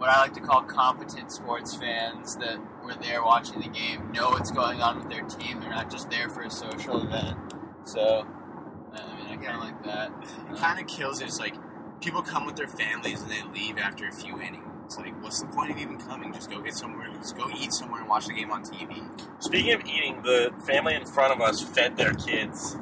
[0.03, 4.31] what I like to call competent sports fans that were there watching the game, know
[4.31, 5.61] what's going on with their team.
[5.61, 7.38] They're not just there for a social event.
[7.85, 8.27] So,
[9.46, 10.12] I mean, I kind of like that.
[10.22, 11.26] It um, kind of kills it.
[11.26, 11.55] It's like
[12.00, 14.66] people come with their families and they leave after a few innings.
[14.85, 16.33] It's like, what's the point of even coming?
[16.33, 17.09] Just go get somewhere.
[17.14, 19.02] Just go eat somewhere and watch the game on TV.
[19.38, 22.76] Speaking of eating, the family in front of us fed their kids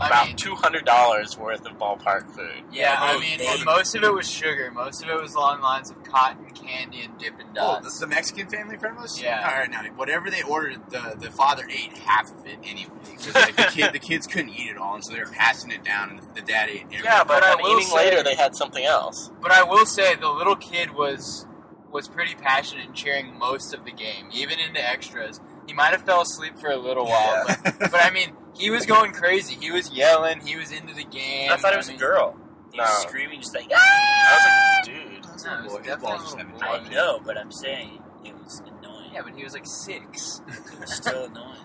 [0.00, 2.64] I about two hundred dollars worth of ballpark food.
[2.72, 4.70] yeah, I Oh, mean, oh, most of it was sugar.
[4.72, 7.84] Most of it was along the lines of cotton candy and Dippin' Oh, Dots.
[7.84, 8.98] this is the Mexican family in front.
[9.20, 9.48] Yeah.
[9.48, 12.90] All right, now whatever they ordered, the the father ate half of it anyway.
[13.34, 15.84] like, the, kid, the kids couldn't eat it all, and so they were passing it
[15.84, 16.82] down, and the, the dad ate.
[16.86, 17.04] everything.
[17.04, 19.30] Yeah, but, But I then eating say- later, they had something else.
[19.40, 21.46] But I will say the little kid was
[21.92, 25.40] was pretty passionate in cheering most of the game, even into extras.
[25.68, 28.86] He might have fell asleep for a little while, but, but I mean, he was
[28.86, 29.54] going crazy.
[29.54, 30.40] He was yelling.
[30.40, 31.50] He was into the game.
[31.50, 32.36] I thought it was a mean, girl.
[32.72, 33.08] He was No.
[33.08, 34.80] screaming, just like, I was like, ah!
[35.12, 35.24] dude.
[35.24, 35.82] That's No, not it boy.
[35.82, 36.66] His balls a just haven't boy.
[36.66, 39.10] I know, but I'm saying it was annoying.
[39.12, 40.40] Yeah, but he was like six.
[40.72, 41.58] It was still annoying.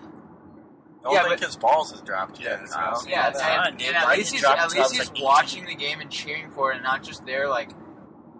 [1.00, 2.60] I Don't Yeah, think but- his balls has dropped yet.
[2.60, 5.24] Yeah, so- that's- Yeah, That's and, and at least he's at least he's like, 18.
[5.24, 7.70] watching the game and cheering for it, and not just there like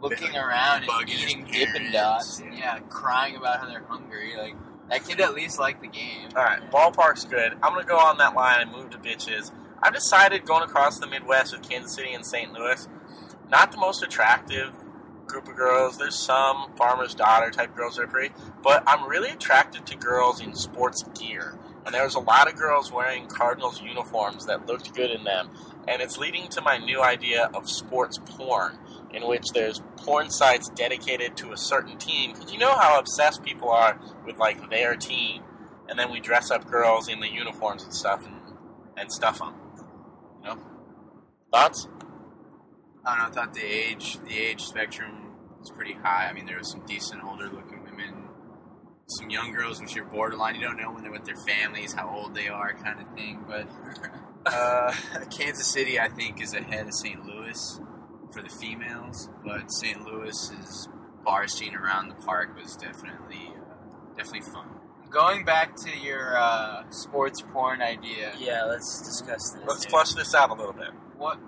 [0.00, 2.40] looking around and eating Dippin' parents, Dots.
[2.40, 2.54] yeah.
[2.54, 4.34] Yeah, crying about how they're hungry.
[4.36, 4.54] Like
[4.90, 6.28] that kid at least liked the game.
[6.36, 7.52] All right, ballpark's good.
[7.62, 9.52] I'm gonna go on that line and move to bitches.
[9.82, 12.52] I've decided going across the Midwest with Kansas City and St.
[12.52, 12.86] Louis,
[13.50, 14.74] not the most attractive
[15.26, 15.96] group of girls.
[15.96, 20.40] There's some farmer's daughter type girls that are pretty, but I'm really attracted to girls
[20.40, 21.56] in sports gear.
[21.86, 25.50] And there was a lot of girls wearing Cardinals uniforms that looked good in them.
[25.88, 28.78] And it's leading to my new idea of sports porn,
[29.12, 32.32] in which there's porn sites dedicated to a certain team.
[32.32, 35.42] Because you know how obsessed people are with like their team,
[35.88, 38.36] and then we dress up girls in the uniforms and stuff and,
[38.96, 39.54] and stuff them.
[40.42, 40.58] You know,
[41.52, 41.88] thoughts?
[43.04, 43.40] I don't know.
[43.42, 46.28] I thought the age, the age spectrum was pretty high.
[46.28, 48.28] I mean, there was some decent older looking women,
[49.06, 50.54] some young girls which you're borderline.
[50.54, 53.44] You don't know when they're with their families, how old they are, kind of thing.
[53.46, 53.66] But
[54.46, 54.94] uh,
[55.30, 57.24] Kansas City, I think, is ahead of St.
[57.24, 57.80] Louis
[58.32, 59.28] for the females.
[59.44, 60.04] But St.
[60.04, 60.88] Louis's
[61.24, 64.68] bar scene around the park was definitely, uh, definitely fun.
[65.10, 69.62] Going back to your uh, sports porn idea, Yeah, let's discuss this.
[69.66, 69.90] Let's dude.
[69.90, 70.90] flush this out a little bit.
[71.16, 71.38] what?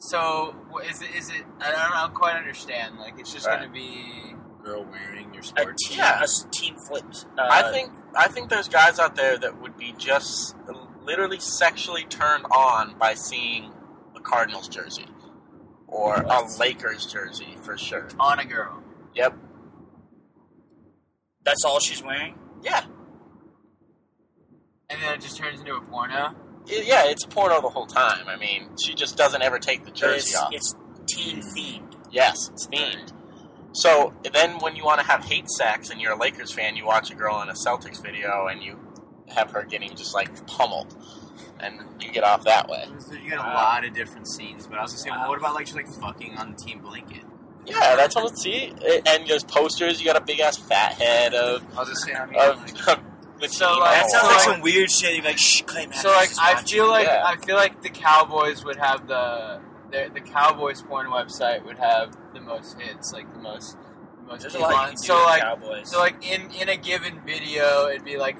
[0.00, 1.08] So what is it?
[1.16, 1.44] Is it?
[1.60, 2.98] I don't, I don't quite understand.
[2.98, 3.58] Like it's just Right.
[3.58, 4.34] going to be.
[4.64, 5.88] Girl wearing your a sports.
[5.88, 6.20] team, Yeah.
[6.20, 7.24] a s- team flips.
[7.38, 10.54] Uh, I think I think there's guys out there that would be just
[11.02, 13.72] literally sexually turned on by seeing
[14.14, 15.06] a Cardinals jersey
[15.88, 18.08] or a Lakers jersey for sure.
[18.20, 18.82] on a girl.
[19.14, 19.34] Yep.
[21.44, 22.34] that's all she's wearing.
[22.62, 22.84] Yeah.
[24.90, 26.14] And then it just turns into a porno.
[26.14, 26.34] I-
[26.66, 28.28] yeah, it's a porno the whole time.
[28.28, 30.52] I mean, she just doesn't ever take the jersey it's, off.
[30.52, 30.74] it's
[31.06, 31.94] team themed.
[32.10, 33.12] Yes, it's themed.
[33.72, 36.84] So then, when you want to have hate sex and you're a Lakers fan, you
[36.86, 38.78] watch a girl in a Celtics video and you
[39.28, 40.96] have her getting just like pummeled,
[41.60, 42.84] and you get off that way.
[43.10, 43.54] You get a Wow.
[43.54, 45.28] lot of different scenes, but I was just saying, Wow.
[45.28, 47.24] what about like just like fucking on the team blanket?
[47.66, 48.72] Yeah, that's what let's see.
[49.06, 50.00] And there's posters.
[50.00, 52.60] You got a big ass fat head of I was just saying, I mean, of.
[52.62, 53.04] like, of
[53.40, 53.80] the So, team.
[53.80, 55.14] like- That sounds so, like like- some weird shit.
[55.16, 57.24] You're like, shh, Clay So like is I feel like Yeah.
[57.26, 62.14] I feel like the Cowboys would have the the, the Cowboys porn website would have
[62.34, 63.76] the most hits, like the most
[64.24, 64.84] the most There's a lot you on.
[64.88, 65.90] can do So with like Cowboys.
[65.90, 68.36] so like in in a given video, it'd be like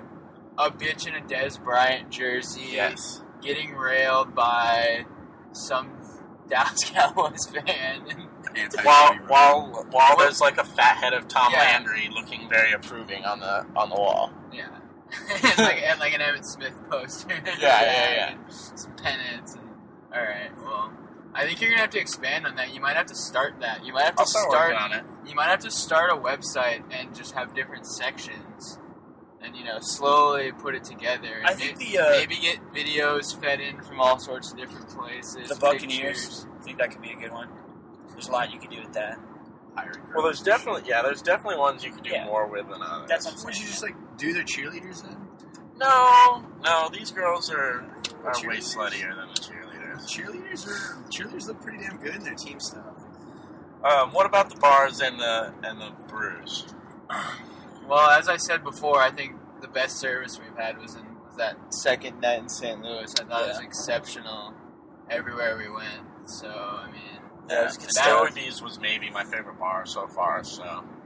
[0.58, 3.22] a bitch in a Dez Bryant jersey, yes.
[3.40, 5.06] getting railed by
[5.52, 5.90] some
[6.48, 8.28] Dallas Cowboys fan.
[8.82, 11.58] While while while there's like a fat head of Tom Yeah.
[11.60, 14.32] Landry looking very approving on the on the wall.
[14.52, 14.68] yeah.
[15.42, 17.28] and, like, and like an Emmitt Smith poster.
[17.58, 18.30] Yeah, yeah, yeah.
[18.32, 19.54] And some pennants.
[19.54, 19.64] And,
[20.14, 20.92] all right, well,
[21.32, 22.74] I think you're gonna have to expand on that.
[22.74, 23.86] You might have to start that.
[23.86, 24.74] You might have to I'll start start.
[24.74, 25.04] on it.
[25.26, 28.44] You might have to start a website and just have different sections,
[29.48, 31.28] and you know, slowly put it together.
[31.38, 34.58] And I think may- the uh, maybe get videos fed in from all sorts of
[34.58, 35.48] different places.
[35.48, 36.46] the Buccaneers.
[36.60, 37.48] I think that could be a good one.
[38.12, 39.18] There's a lot you could do with that.
[40.14, 42.24] Well, there's definitely yeah, there's definitely ones you could do Yeah.
[42.24, 43.08] more with than others.
[43.08, 45.28] That's what I'm Would you just like do the cheerleaders then?
[45.76, 46.88] no, no.
[46.92, 47.84] These girls are
[48.24, 50.08] are way sluttier than the cheerleaders.
[50.08, 52.96] Cheerleaders are cheerleaders look pretty damn good in their team stuff.
[53.84, 56.66] Um, what about the bars and the and the brews?
[57.86, 61.36] Well, as I said before, I think the best service we've had was in was
[61.36, 62.80] that second night in St.
[62.82, 63.12] Louis.
[63.20, 64.54] I thought it was exceptional
[65.10, 66.02] everywhere we went.
[66.26, 67.02] So I mean,
[67.48, 68.30] Yeah, it was good that- stuff.
[68.34, 70.44] Stowebees was maybe my favorite bar so far.
[70.44, 70.62] So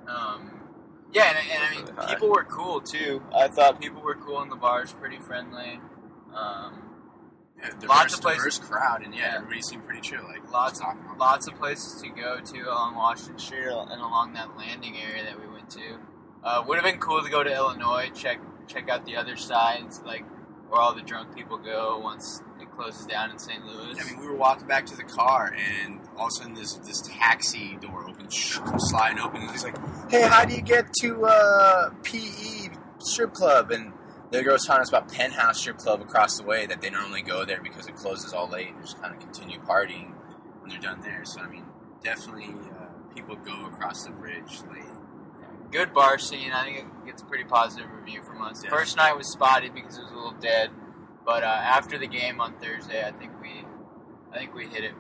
[0.09, 0.51] um,
[1.13, 3.23] yeah, and, and I mean, Really people were cool too.
[3.35, 5.81] I thought people were cool in the bars, pretty friendly.
[6.35, 6.89] Um,
[7.59, 9.35] Yeah, diverse, Lots of places- diverse crowd, and yeah, Yeah.
[9.37, 10.23] everybody seemed pretty chill.
[10.25, 10.87] Like Lots of-
[11.19, 15.39] lots of places to go to along Washington Street and along that landing area that
[15.39, 15.99] we went to.
[16.45, 20.03] Uh, would have been cool to go to Illinois, check check out the other sides,
[20.05, 20.25] like
[20.69, 23.65] where all the drunk people go once it closes down in St.
[23.65, 23.95] Louis.
[24.01, 26.75] I mean, we were walking back to the car, and all of a sudden, this
[26.77, 29.77] this taxi door opens, sliding open, and he's like,
[30.11, 33.93] "Hey, how do you get to uh, PE strip club?" And
[34.31, 37.23] the girl was telling us about Penthouse strip club across the way that they normally
[37.23, 40.13] go there because it closes all late and just kind of continue partying
[40.61, 41.23] when they're done there.
[41.25, 41.67] So I mean,
[42.03, 45.02] definitely uh, people go across the bridge late.
[45.73, 46.53] Good bar scene.
[46.53, 48.63] I think it gets a pretty positive review from us.
[48.63, 48.69] Yeah.
[48.69, 50.71] First night was spotty because it was a little dead,
[51.25, 53.65] but uh, after the game on Thursday, I think we,
[54.33, 54.93] I think we hit it,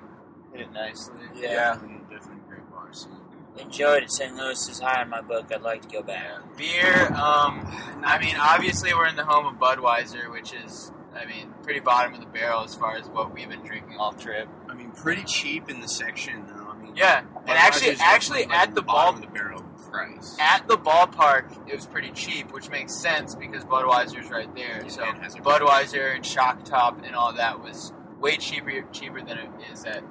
[0.51, 1.15] hit it nicely.
[1.35, 1.75] Yeah.
[1.75, 3.13] definitely, definitely great bar scene.
[3.59, 4.11] Enjoyed it.
[4.11, 4.35] St.
[4.35, 5.53] Louis is high in my book.
[5.55, 6.57] I'd like to go back.
[6.57, 7.09] Beer.
[7.09, 7.67] Um,
[8.03, 12.15] I mean, obviously we're in the home of Budweiser, which is, I mean, pretty bottom
[12.15, 14.49] of the barrel as far as what we've been drinking all trip.
[14.71, 16.71] I mean, pretty cheap in the section, though.
[16.71, 20.37] I mean, Yeah, and actually, actually like, at the bottom ball, of the barrel price.
[20.41, 24.83] at the ballpark, it was pretty cheap, which makes sense because Budweiser's right there.
[24.83, 25.03] Yeah, So.
[25.41, 30.03] Budweiser and Shock Top and all that was way cheaper cheaper than it is at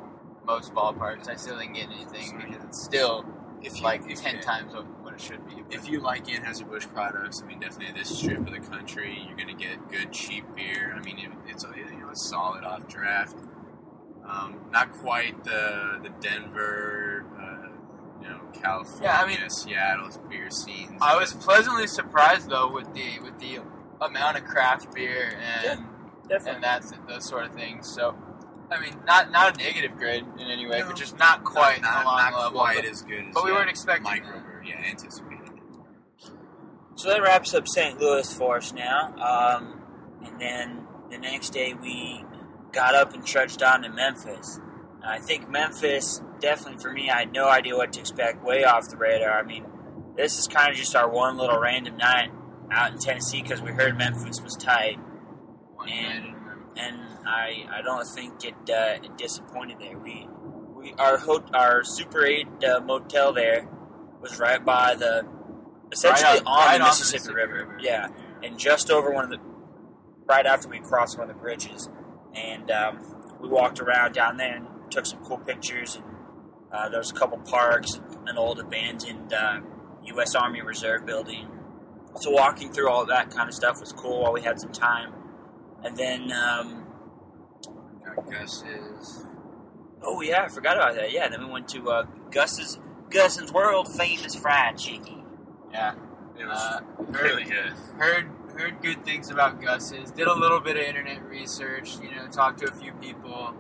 [0.46, 1.30] most ballparks.
[1.30, 3.26] I still didn't get anything because it's still
[3.62, 5.64] if you, like if ten times what what it should be.
[5.70, 9.56] If you like Anheuser-Busch products, I mean, definitely this strip of the country, you're going
[9.56, 10.94] to get good, cheap beer.
[10.96, 13.36] I mean, it, it's a, you know, it's solid off draft.
[14.26, 17.41] Um, not quite the the Denver, uh,
[18.22, 20.98] you know, California, Yeah, I mean- Seattle's beer scenes.
[21.02, 23.60] I was pleasantly surprised though with the with the
[24.02, 25.86] amount of craft beer and
[26.28, 26.52] Definitely.
[26.56, 27.88] and that's those sort of things.
[27.94, 28.16] So,
[28.72, 30.88] I mean, not not a negative grade in any way, No.
[30.88, 32.60] but just not quite not, along not the level.
[32.60, 34.66] quite but, as good as but we weren't expecting micro that.
[34.66, 35.48] yeah, anticipated.
[35.48, 36.32] it.
[36.96, 38.00] So that wraps up St.
[38.00, 39.14] Louis for us now.
[39.18, 39.82] Um,
[40.26, 42.24] and then the next day we
[42.72, 44.60] got up and trudged on to Memphis.
[45.04, 48.90] I think Memphis, definitely for me, I had no idea what to expect, way off
[48.90, 49.40] the radar.
[49.40, 49.66] I mean,
[50.18, 52.32] this is kind of just our one little random night
[52.72, 55.00] out in Tennessee because we heard Memphis was tight.
[55.88, 56.36] And-
[56.78, 59.98] and I I don't think it, uh, it disappointed there.
[59.98, 60.26] We
[60.74, 63.68] we our ho- our Super Eight uh, motel there
[64.22, 65.26] was right by the
[65.92, 67.54] essentially Right on, right the Mississippi, River.
[67.54, 67.78] River.
[67.82, 68.08] Yeah,
[68.42, 69.40] and just over one of the
[70.26, 71.90] right after we crossed one of the bridges,
[72.34, 73.00] and um,
[73.42, 75.98] we walked around down there and took some cool pictures.
[75.98, 76.06] And
[76.74, 79.60] uh, there was a couple parks, an old abandoned uh,
[80.06, 80.36] U.S.
[80.36, 81.48] Army Reserve building.
[82.20, 85.14] So walking through all that kind of stuff was cool while we had some time.
[85.84, 86.86] And then, um,
[88.06, 89.24] Got Gus's.
[90.04, 91.12] oh yeah, I forgot about that.
[91.12, 92.80] Yeah, then we went to uh, Gus's
[93.10, 95.24] Gus's world famous fried chicken.
[95.72, 95.94] Yeah.
[96.40, 96.80] it was Uh,
[97.10, 97.74] really good.
[97.98, 100.12] heard heard good things about Gus's.
[100.12, 101.92] Did a little bit of internet research.
[102.02, 103.54] You know, talked to a few people,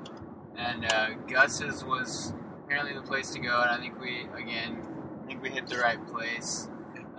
[0.58, 2.34] and uh, Gus's was
[2.72, 3.62] apparently the place to go.
[3.62, 4.82] And I think we again,
[5.24, 6.70] I think we hit the right place.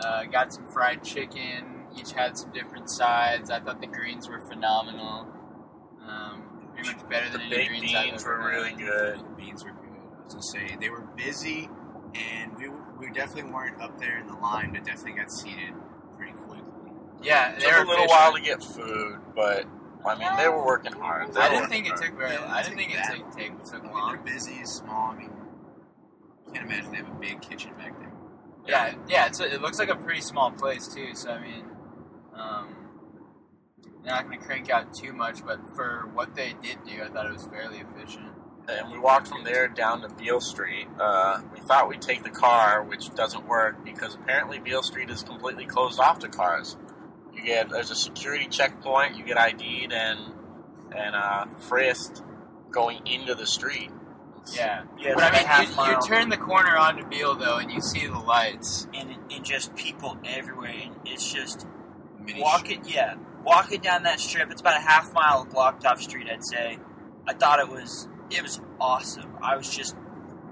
[0.00, 1.84] Uh, got some fried chicken.
[1.96, 3.50] Each had some different sides.
[3.50, 5.26] I thought the greens were phenomenal.
[6.06, 6.42] Um,
[6.74, 8.78] pretty much better The than any baked greens I've beans ever were really had.
[8.78, 9.18] good.
[9.20, 9.78] The beans were good.
[10.20, 11.68] I was gonna say they were busy,
[12.14, 15.74] and we we definitely weren't up there in the line, but definitely got seated
[16.16, 16.62] pretty quickly.
[17.22, 18.10] Yeah, It they took were a little efficient.
[18.10, 19.66] while to get food, but
[20.06, 21.32] I mean they were working hard.
[21.34, 22.02] They I didn't think it hard.
[22.02, 22.32] took very.
[22.32, 24.12] Yeah, it I didn't didn't think it take took, that take, I mean, long.
[24.14, 25.12] they're busy, small.
[25.12, 25.30] I mean,
[26.52, 28.12] can't imagine they have a big kitchen back there.
[28.66, 29.26] Yeah, yeah.
[29.26, 31.14] It's a, it looks like a pretty small place too.
[31.14, 31.64] So I mean,
[32.34, 32.74] um,
[34.04, 37.08] they're not going to crank out too much, but for what they did do, I
[37.08, 38.26] thought it was fairly efficient.
[38.68, 40.86] and we walked from there down to Beale Street.
[40.98, 45.22] Uh, we thought we'd take the car, which doesn't work because apparently Beale Street is
[45.22, 46.76] completely closed off to cars.
[47.32, 50.20] You get there's a security checkpoint, you get ID'd and
[50.94, 52.22] and uh, frisked
[52.70, 53.90] going into the street.
[54.54, 54.84] Yeah.
[54.98, 57.70] Yeah, But I like a mean, you, you turn the corner onto Beale though, and
[57.70, 58.86] you see the lights.
[58.94, 61.66] and, and just people everywhere, and it's just
[62.20, 62.82] Mini walking.
[62.86, 64.50] Yeah, walking down that strip.
[64.50, 66.78] It's about a half mile of blocked off street, I'd say.
[67.26, 69.36] I thought it was it was awesome.
[69.42, 69.94] I was just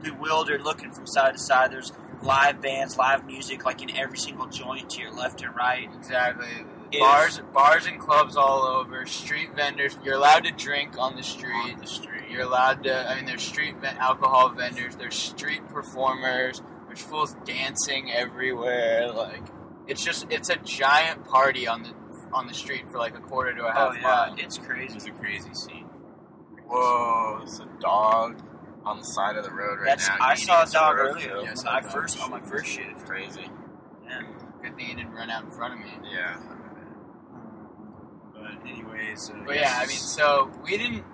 [0.03, 1.73] bewildered, looking from side to side.
[1.73, 5.89] There's live bands, live music, like in every single joint to your left and right.
[5.99, 6.47] Exactly.
[6.93, 9.07] It bars, bars and clubs all over.
[9.07, 9.97] Street vendors.
[10.05, 11.53] You're allowed to drink on the street.
[11.75, 12.10] On the street.
[12.31, 13.11] You're allowed to.
[13.11, 14.97] I mean, there's street alcohol vendors.
[14.97, 16.63] There's street performers.
[16.87, 19.11] There's fools dancing everywhere.
[19.13, 19.43] Like
[19.87, 21.93] it's just it's a giant party on the
[22.33, 24.35] on the street for like a quarter to a half Oh mile.
[24.39, 24.95] it's crazy.
[24.97, 25.87] It's a crazy scene.
[26.67, 28.41] Whoa, there's a dog
[28.85, 30.17] on the side of the road right That's now.
[30.21, 31.91] I saw a dog earlier when I saw I a dog.
[31.93, 33.05] first on my first shift.
[33.07, 33.51] Crazy.
[34.07, 34.23] Yeah.
[34.63, 35.93] Good thing he didn't run out in front of me.
[36.13, 36.37] Yeah.
[38.33, 41.05] But anyways, uh, But yeah, I mean, so we didn't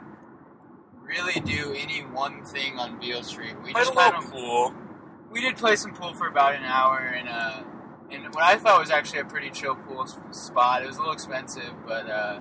[1.06, 3.54] really do any one thing on Beale Street.
[3.64, 4.74] We Played just kind of pool.
[5.30, 7.62] we did play some pool for about an hour in uh
[8.10, 10.82] in what I thought was actually a pretty chill pool spot.
[10.82, 12.38] It was a little expensive, but uh,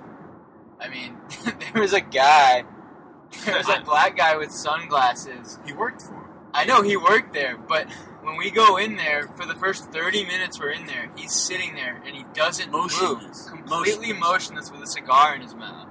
[0.80, 1.17] I mean,
[1.73, 2.65] there was a guy,
[3.45, 5.58] there was a black guy with sunglasses.
[5.65, 6.21] he worked for him.
[6.54, 7.89] I know he worked there, but
[8.21, 11.73] when we go in there for the first thirty minutes we're in there, he's sitting
[11.73, 13.49] there and he doesn't Motionless.
[13.49, 15.88] move, completely motionless with a cigar in his mouth.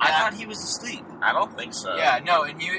[0.00, 1.04] I thought he was asleep.
[1.22, 1.96] I don't think so.
[1.96, 2.70] Yeah, no, and he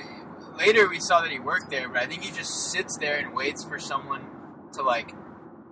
[0.58, 3.34] later we saw that he worked there, but I think he just sits there and
[3.36, 4.22] waits for someone
[4.74, 5.14] to like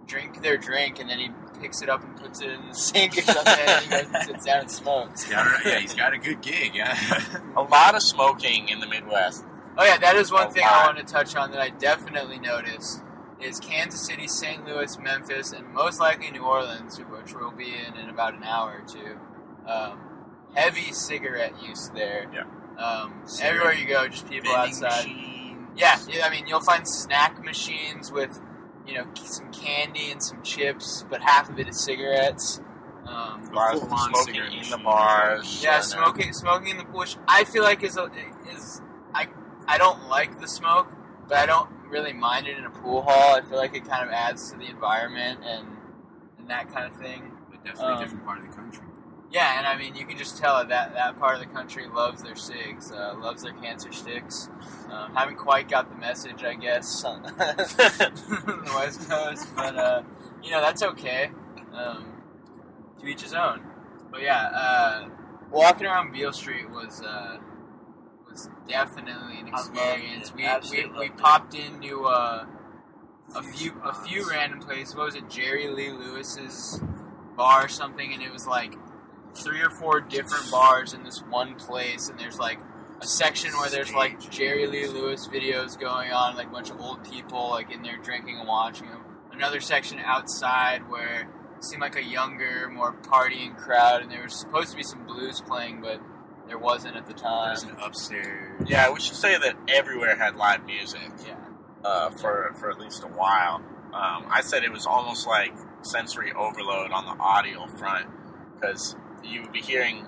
[0.08, 1.30] drink their drink, and then he
[1.60, 4.24] picks it up and puts it in the sink or something, and he goes and
[4.24, 5.30] sits down and smokes.
[5.30, 6.76] A, yeah, he's got a good gig.
[6.76, 6.98] Yeah.
[7.58, 9.46] A lot of smoking in the Midwest.
[9.78, 12.40] Oh yeah, that is one A thing I want to touch on that I definitely
[12.40, 13.02] noticed
[13.42, 14.66] is Kansas City, St.
[14.66, 18.82] Louis, Memphis, and most likely New Orleans, which we'll be in in about an hour
[18.82, 19.18] or two.
[19.70, 20.00] Um,
[20.56, 22.28] heavy cigarette use there.
[22.34, 22.44] Yeah.
[22.84, 25.08] Um, everywhere you go, just people Vending outside.
[25.08, 25.68] machine.
[25.76, 28.40] Yeah, yeah, I mean, you'll find snack machines with,
[28.88, 32.62] you know, some candy and some chips, but half of it is cigarettes.
[33.06, 34.84] Um, Bars smoking cigarette in the machine.
[34.84, 35.64] bars.
[35.64, 38.10] yeah, and, smoking, smoking in the pool, which I feel like is a,
[38.52, 38.82] is
[39.14, 39.28] I
[39.68, 40.88] I don't like the smoke,
[41.28, 43.36] but I don't really mind it in a pool hall.
[43.36, 45.68] I feel like it kind of adds to the environment and
[46.40, 47.32] and that kind of thing.
[47.52, 48.86] But definitely Um, a different part of the country.
[49.36, 52.24] Yeah, and I mean, you can just tell that that part of the country loves
[52.24, 54.50] their cigs, uh, loves their cancer sticks.
[54.90, 60.04] Um, haven't quite got the message, I guess, on the West Coast, but uh,
[60.42, 61.32] you know that's okay.
[61.74, 62.14] Um,
[63.02, 63.60] to each his own.
[64.10, 65.10] But yeah, uh,
[65.52, 67.40] walking around Beale Street was uh,
[68.30, 70.34] was definitely an experience.
[70.34, 72.46] We we, we popped into uh,
[73.36, 74.96] a Few few a few random places.
[74.96, 75.30] What was it?
[75.30, 76.80] Jerry Lee Lewis's
[77.36, 78.78] bar or something, and it was like
[79.36, 82.60] three or four different bars in this one place, and there's like
[83.02, 86.80] a section where there's like Jerry Lee Lewis videos going on, like a bunch of
[86.80, 89.02] old people like in there drinking and watching them.
[89.32, 94.40] Another section outside where it seemed like a younger, more partying crowd, and there was
[94.40, 96.00] supposed to be some blues playing, but
[96.48, 97.48] there wasn't at the time.
[97.50, 98.62] There's an upstairs.
[98.68, 101.36] yeah, we should say that everywhere had live music Yeah,
[101.84, 103.56] uh, for for at least a while.
[103.94, 108.08] Um, I said it was almost like sensory overload on the audio front
[108.56, 108.96] because
[109.26, 110.08] you would be hearing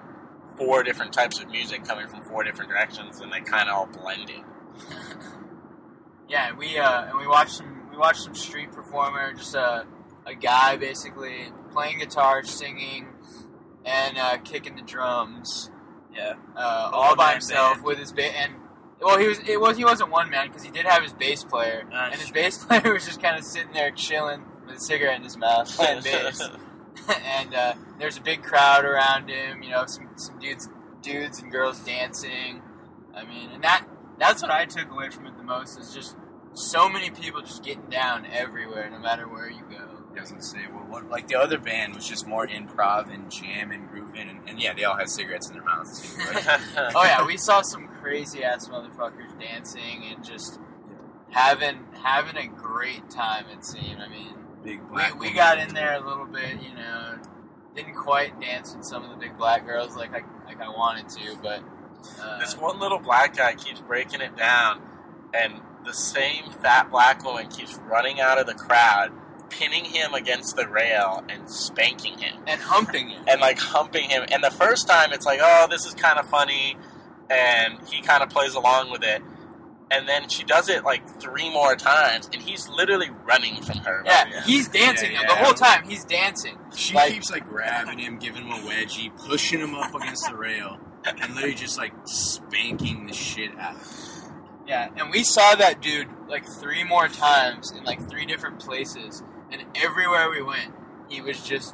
[0.58, 3.88] four different types of music coming from four different directions, and they kind of all
[3.88, 4.42] blended.
[6.30, 6.52] yeah.
[6.54, 9.86] We uh, and we watched some we watched some street performer, just a
[10.26, 13.08] a guy basically playing guitar, singing,
[13.86, 15.72] and uh, kicking the drums.
[16.16, 16.34] Yeah.
[16.56, 17.86] uh, all by himself band.
[17.86, 18.54] with his ba- and
[19.00, 21.44] well he was it was he wasn't one man because he did have his bass
[21.44, 24.80] player That's and his bass player was just kind of sitting there chilling with a
[24.80, 26.42] cigarette in his mouth playing bass
[27.24, 30.70] and uh, there's a big crowd around him you know some some dudes
[31.02, 32.62] dudes and girls dancing
[33.14, 33.86] I mean and that
[34.20, 36.16] that's what I took away from it the most is just
[36.54, 40.44] so many people just getting down everywhere no matter where you go I was gonna
[40.44, 44.30] say, well, what, like the other band was just more improv and jam and grooving,
[44.30, 46.18] and, and yeah, they all had cigarettes in their mouths too.
[46.18, 46.60] Right?
[46.96, 50.60] oh yeah, we saw some crazy ass motherfuckers dancing and just
[51.30, 53.46] having having a great time.
[53.52, 54.02] It seemed.
[54.02, 54.34] I mean,
[54.68, 55.14] Big we, black.
[55.14, 55.34] we woman.
[55.34, 57.18] got in there a little bit, you know.
[57.74, 61.08] Didn't quite dance with some of the big black girls like I like I wanted
[61.10, 61.64] to, but
[62.22, 64.82] uh, this one little black guy keeps breaking it down,
[65.34, 69.14] and the same fat black woman keeps running out of the crowd
[69.50, 74.26] pinning him against the rail and spanking him and humping him and like humping him.
[74.32, 76.76] And the first time, it's like, oh, this is kind of funny,
[77.30, 79.22] and he kind of plays along with it.
[79.90, 84.04] And then she does it like three more times, and he's literally running from her.
[84.06, 85.88] Yeah, he's dancing Yeah, the whole time.
[85.88, 86.58] He's dancing.
[86.76, 90.36] She Like- keeps like grabbing him, giving him a wedgie, pushing him up against the
[90.36, 94.34] rail, and literally just like spanking the shit out of him.
[94.68, 99.24] Yeah, and we saw that dude like three more times in like three different places,
[99.50, 100.74] and everywhere we went,
[101.08, 101.74] he was just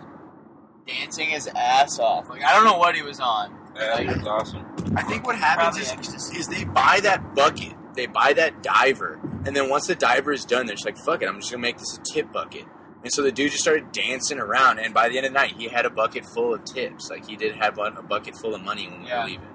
[0.88, 2.30] dancing his ass off.
[2.30, 3.58] Like I don't know what he was on.
[3.76, 4.64] Yeah, that's awesome.
[4.96, 6.38] I think what happens Probably is, ecstasy.
[6.38, 10.46] is they buy that bucket, they buy that diver, and then once the diver is
[10.46, 12.66] done, they're just like, fuck it, I'm just gonna make this a tip bucket.
[13.04, 15.56] And so the dude just started dancing around, and by the end of the night,
[15.58, 17.10] he had a bucket full of tips.
[17.10, 19.22] Like he did have a bucket full of money when we Yeah.
[19.24, 19.48] were leaving.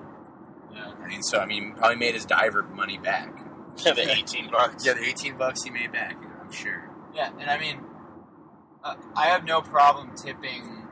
[0.74, 0.93] Yeah.
[1.03, 3.34] I mean, so I mean, probably made his diver money back.
[3.84, 4.84] the eighteen bucks.
[4.84, 6.91] Yeah, the 18 bucks he made back, I'm sure.
[7.14, 7.80] Yeah, and I mean,
[8.84, 10.86] uh, I have no problem tipping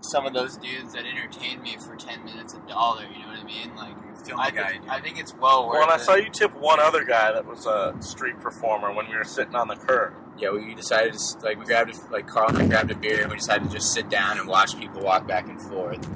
[0.00, 3.02] some of those dudes that entertained me for ten minutes a dollar.
[3.04, 3.76] You know what I mean?
[3.76, 3.94] Like,
[4.26, 4.88] Film I guy, think.
[4.88, 5.78] I think it's well worth it.
[5.78, 6.00] Well, and I it.
[6.00, 9.54] saw you tip one other guy that was a street performer when we were sitting
[9.54, 10.14] on the curb.
[10.38, 13.22] yeah, we decided to like we grabbed a, like Carl and I grabbed a beer
[13.22, 16.06] and we decided to just sit down and watch people walk back and forth.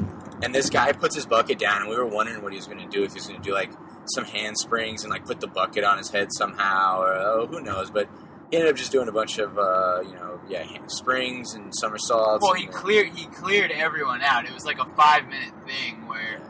[0.43, 2.79] And this guy puts his bucket down and we were wondering what he was going
[2.81, 3.71] to do if he was going to do like
[4.07, 7.91] some handsprings and like put the bucket on his head somehow or oh who knows.
[7.91, 8.09] But
[8.51, 11.75] he ended up just doing a bunch of uh, you know yeah hand springs and
[11.75, 12.43] somersaults.
[12.43, 14.45] well, and, he cleared he cleared everyone out.
[14.45, 16.44] It was like a five minute thing where yeah,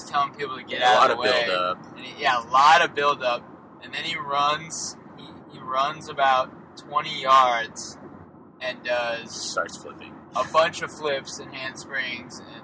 [0.00, 1.44] he's telling people to get a out of the way.
[1.46, 1.96] build up.
[1.96, 3.42] And he, yeah, a lot of build up,
[3.82, 4.96] and then he runs.
[5.16, 7.98] He, he runs about twenty yards
[8.60, 10.14] and does Starts flipping.
[10.36, 12.62] a bunch of flips and handsprings and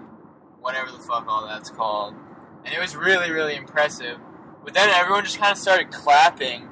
[0.61, 2.15] whatever the fuck all that's called.
[2.65, 4.19] And it was really, really impressive.
[4.65, 6.69] But then everyone just kind of started clapping.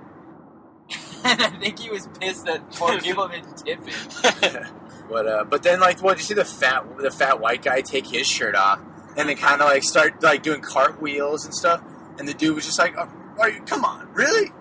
[1.25, 4.67] and I think he was pissed that more people didn't tip him.
[5.07, 6.17] But uh, but then like, what?
[6.17, 8.81] Did you see the fat the fat white guy take his shirt off
[9.17, 11.83] and then kind of like start like doing cartwheels and stuff?
[12.19, 13.09] And the dude was just like, oh,
[13.39, 13.61] "Are you?
[13.63, 14.53] Come on, really?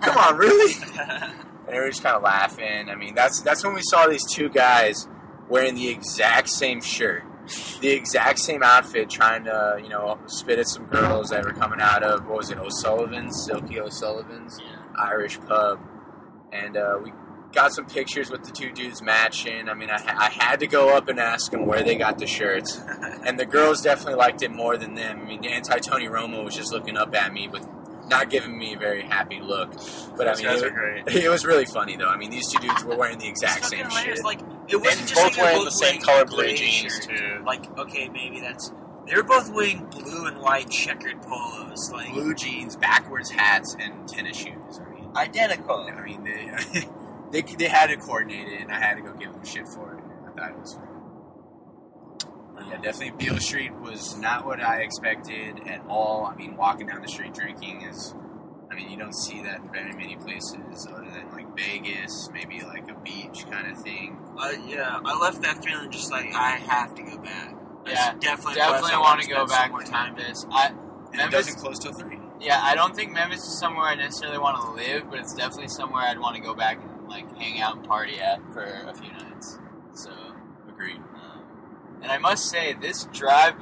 [0.00, 0.74] Come on, really?"
[1.68, 2.88] And they were just kind of laughing.
[2.88, 5.06] I mean, that's that's when we saw these two guys
[5.50, 7.24] wearing the exact same shirt,
[7.82, 11.80] the exact same outfit, trying to you know spit at some girls that were coming
[11.82, 14.58] out of what was it, O'Sullivan's, Silky O'Sullivan's
[14.96, 15.78] Irish pub,
[16.52, 17.12] and uh, we
[17.58, 19.68] got some pictures with the two dudes matching.
[19.68, 22.26] I mean, I, I had to go up and ask them where they got the
[22.26, 22.80] shirts,
[23.24, 25.22] and the girls definitely liked it more than them.
[25.22, 27.66] I mean, anti Tony Romo was just looking up at me with
[28.06, 29.72] not giving me a very happy look.
[30.16, 31.08] But I mean, guys it, are great.
[31.24, 32.08] it was really funny though.
[32.08, 34.24] I mean, these two dudes were wearing the exact same fucking shit.
[34.24, 37.06] Like it wasn't And just both like wearing both the same color blue gray jeans,
[37.06, 37.42] too.
[37.44, 38.72] Like okay, maybe that's
[39.08, 44.06] they were both wearing blue and white checkered polos, like Blue jeans, backwards hats, and
[44.06, 44.80] tennis shoes.
[44.80, 45.88] I mean, identical.
[45.90, 46.84] I mean, they,
[47.30, 49.94] they they had to coordinate it, and I had to go give them shit for
[49.94, 50.04] it.
[50.26, 50.86] I thought it was funny.
[52.54, 56.26] But yeah, definitely Beale Street was not what I expected at all.
[56.26, 58.14] I mean, walking down the street drinking is,
[58.70, 62.60] I mean, you don't see that in very many places other than like Vegas, maybe
[62.62, 64.18] like a beach kind of thing.
[64.36, 67.54] Uh, yeah, I left that feeling just like I have to go back.
[67.86, 70.14] I Yeah, definitely, Definitely want to to go back more to time.
[70.16, 70.44] Memphis.
[70.50, 70.74] I, And
[71.14, 72.18] it Memphis- doesn't close till three.
[72.40, 75.68] yeah, I don't think Memphis is somewhere I necessarily want to live, but it's definitely
[75.68, 78.94] somewhere I'd want to go back and like hang out and party at for a
[78.94, 79.58] few nights.
[79.94, 80.10] So,
[80.68, 80.96] Agreed.
[80.96, 81.42] um,
[82.02, 83.54] and I must say, this drive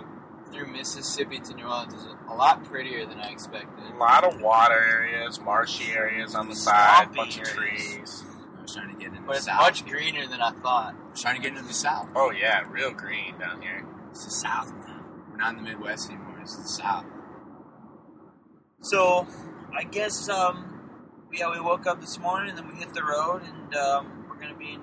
[0.53, 3.84] through Mississippi to New Orleans is a lot prettier than I expected.
[3.94, 8.24] A lot of water areas, marshy areas on the side, Swampy bunch of trees.
[8.59, 9.61] I was trying to get into But the it's south.
[9.61, 10.94] much greener than I thought.
[10.94, 12.09] I was trying to get into the south.
[12.14, 13.86] Oh yeah, real green down here.
[14.11, 14.72] It's the south.
[14.86, 15.05] now.
[15.30, 16.38] We're not in the Midwest anymore.
[16.42, 17.05] It's the south.
[18.82, 19.26] So,
[19.76, 20.75] I guess um,
[21.32, 24.36] yeah, we woke up this morning and then we hit the road and um, we're
[24.40, 24.80] gonna be in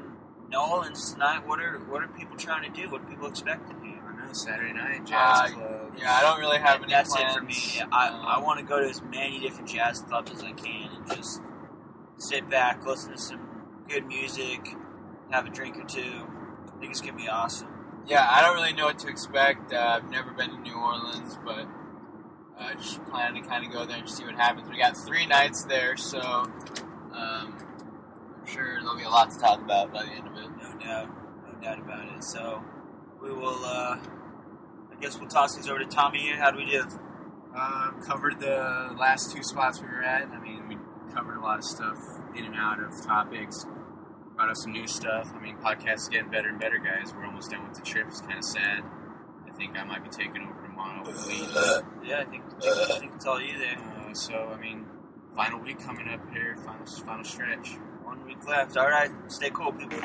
[0.49, 1.47] New Orleans tonight.
[1.47, 2.89] What are what are people trying to do?
[2.89, 3.99] What are people expecting here?
[4.05, 5.93] I know Saturday night Uh, jazz club.
[5.97, 7.35] Yeah, I don't really have any that's plans.
[7.35, 7.81] it for me.
[7.91, 10.91] I, Um, I want to go to as many different jazz clubs as I can
[10.91, 11.41] and just
[12.17, 13.39] sit back, listen to some
[13.87, 14.75] good music,
[15.31, 16.27] have a drink or two.
[16.75, 17.69] I think it's gonna be awesome.
[18.05, 19.71] Yeah, I don't really know what to expect.
[19.73, 21.65] Uh, I've never been to New Orleans, but
[22.60, 24.70] uh, just plan to kind of go there and see what happens.
[24.70, 26.51] We got three nights there, so um,
[27.14, 30.49] I'm sure there'll be a lot to talk about by the end of it.
[30.62, 31.10] No doubt,
[31.45, 32.24] no doubt about it.
[32.24, 32.64] So
[33.22, 33.64] we will.
[33.64, 33.97] Uh,
[34.91, 36.20] I guess we'll toss these over to Tommy.
[36.20, 36.38] here.
[36.38, 36.86] How do we do?
[37.56, 40.28] Um, covered the last two spots we were at.
[40.30, 40.78] I mean, we
[41.14, 41.97] covered a lot of stuff
[42.36, 43.66] in and out of topics.
[44.36, 45.32] Brought up some new stuff.
[45.36, 47.14] I mean, podcasts getting better and better, guys.
[47.14, 48.08] We're almost done with the trip.
[48.08, 48.84] It's kind of sad.
[49.47, 51.49] I think I might be taking over vinyl week.
[51.55, 53.77] Uh, yeah, I think, I think it's all you there.
[53.77, 54.86] Uh, so, I mean,
[55.36, 57.77] final week coming up here, final, final stretch.
[58.03, 58.77] One week left.
[58.77, 59.99] All right, stay cool, people.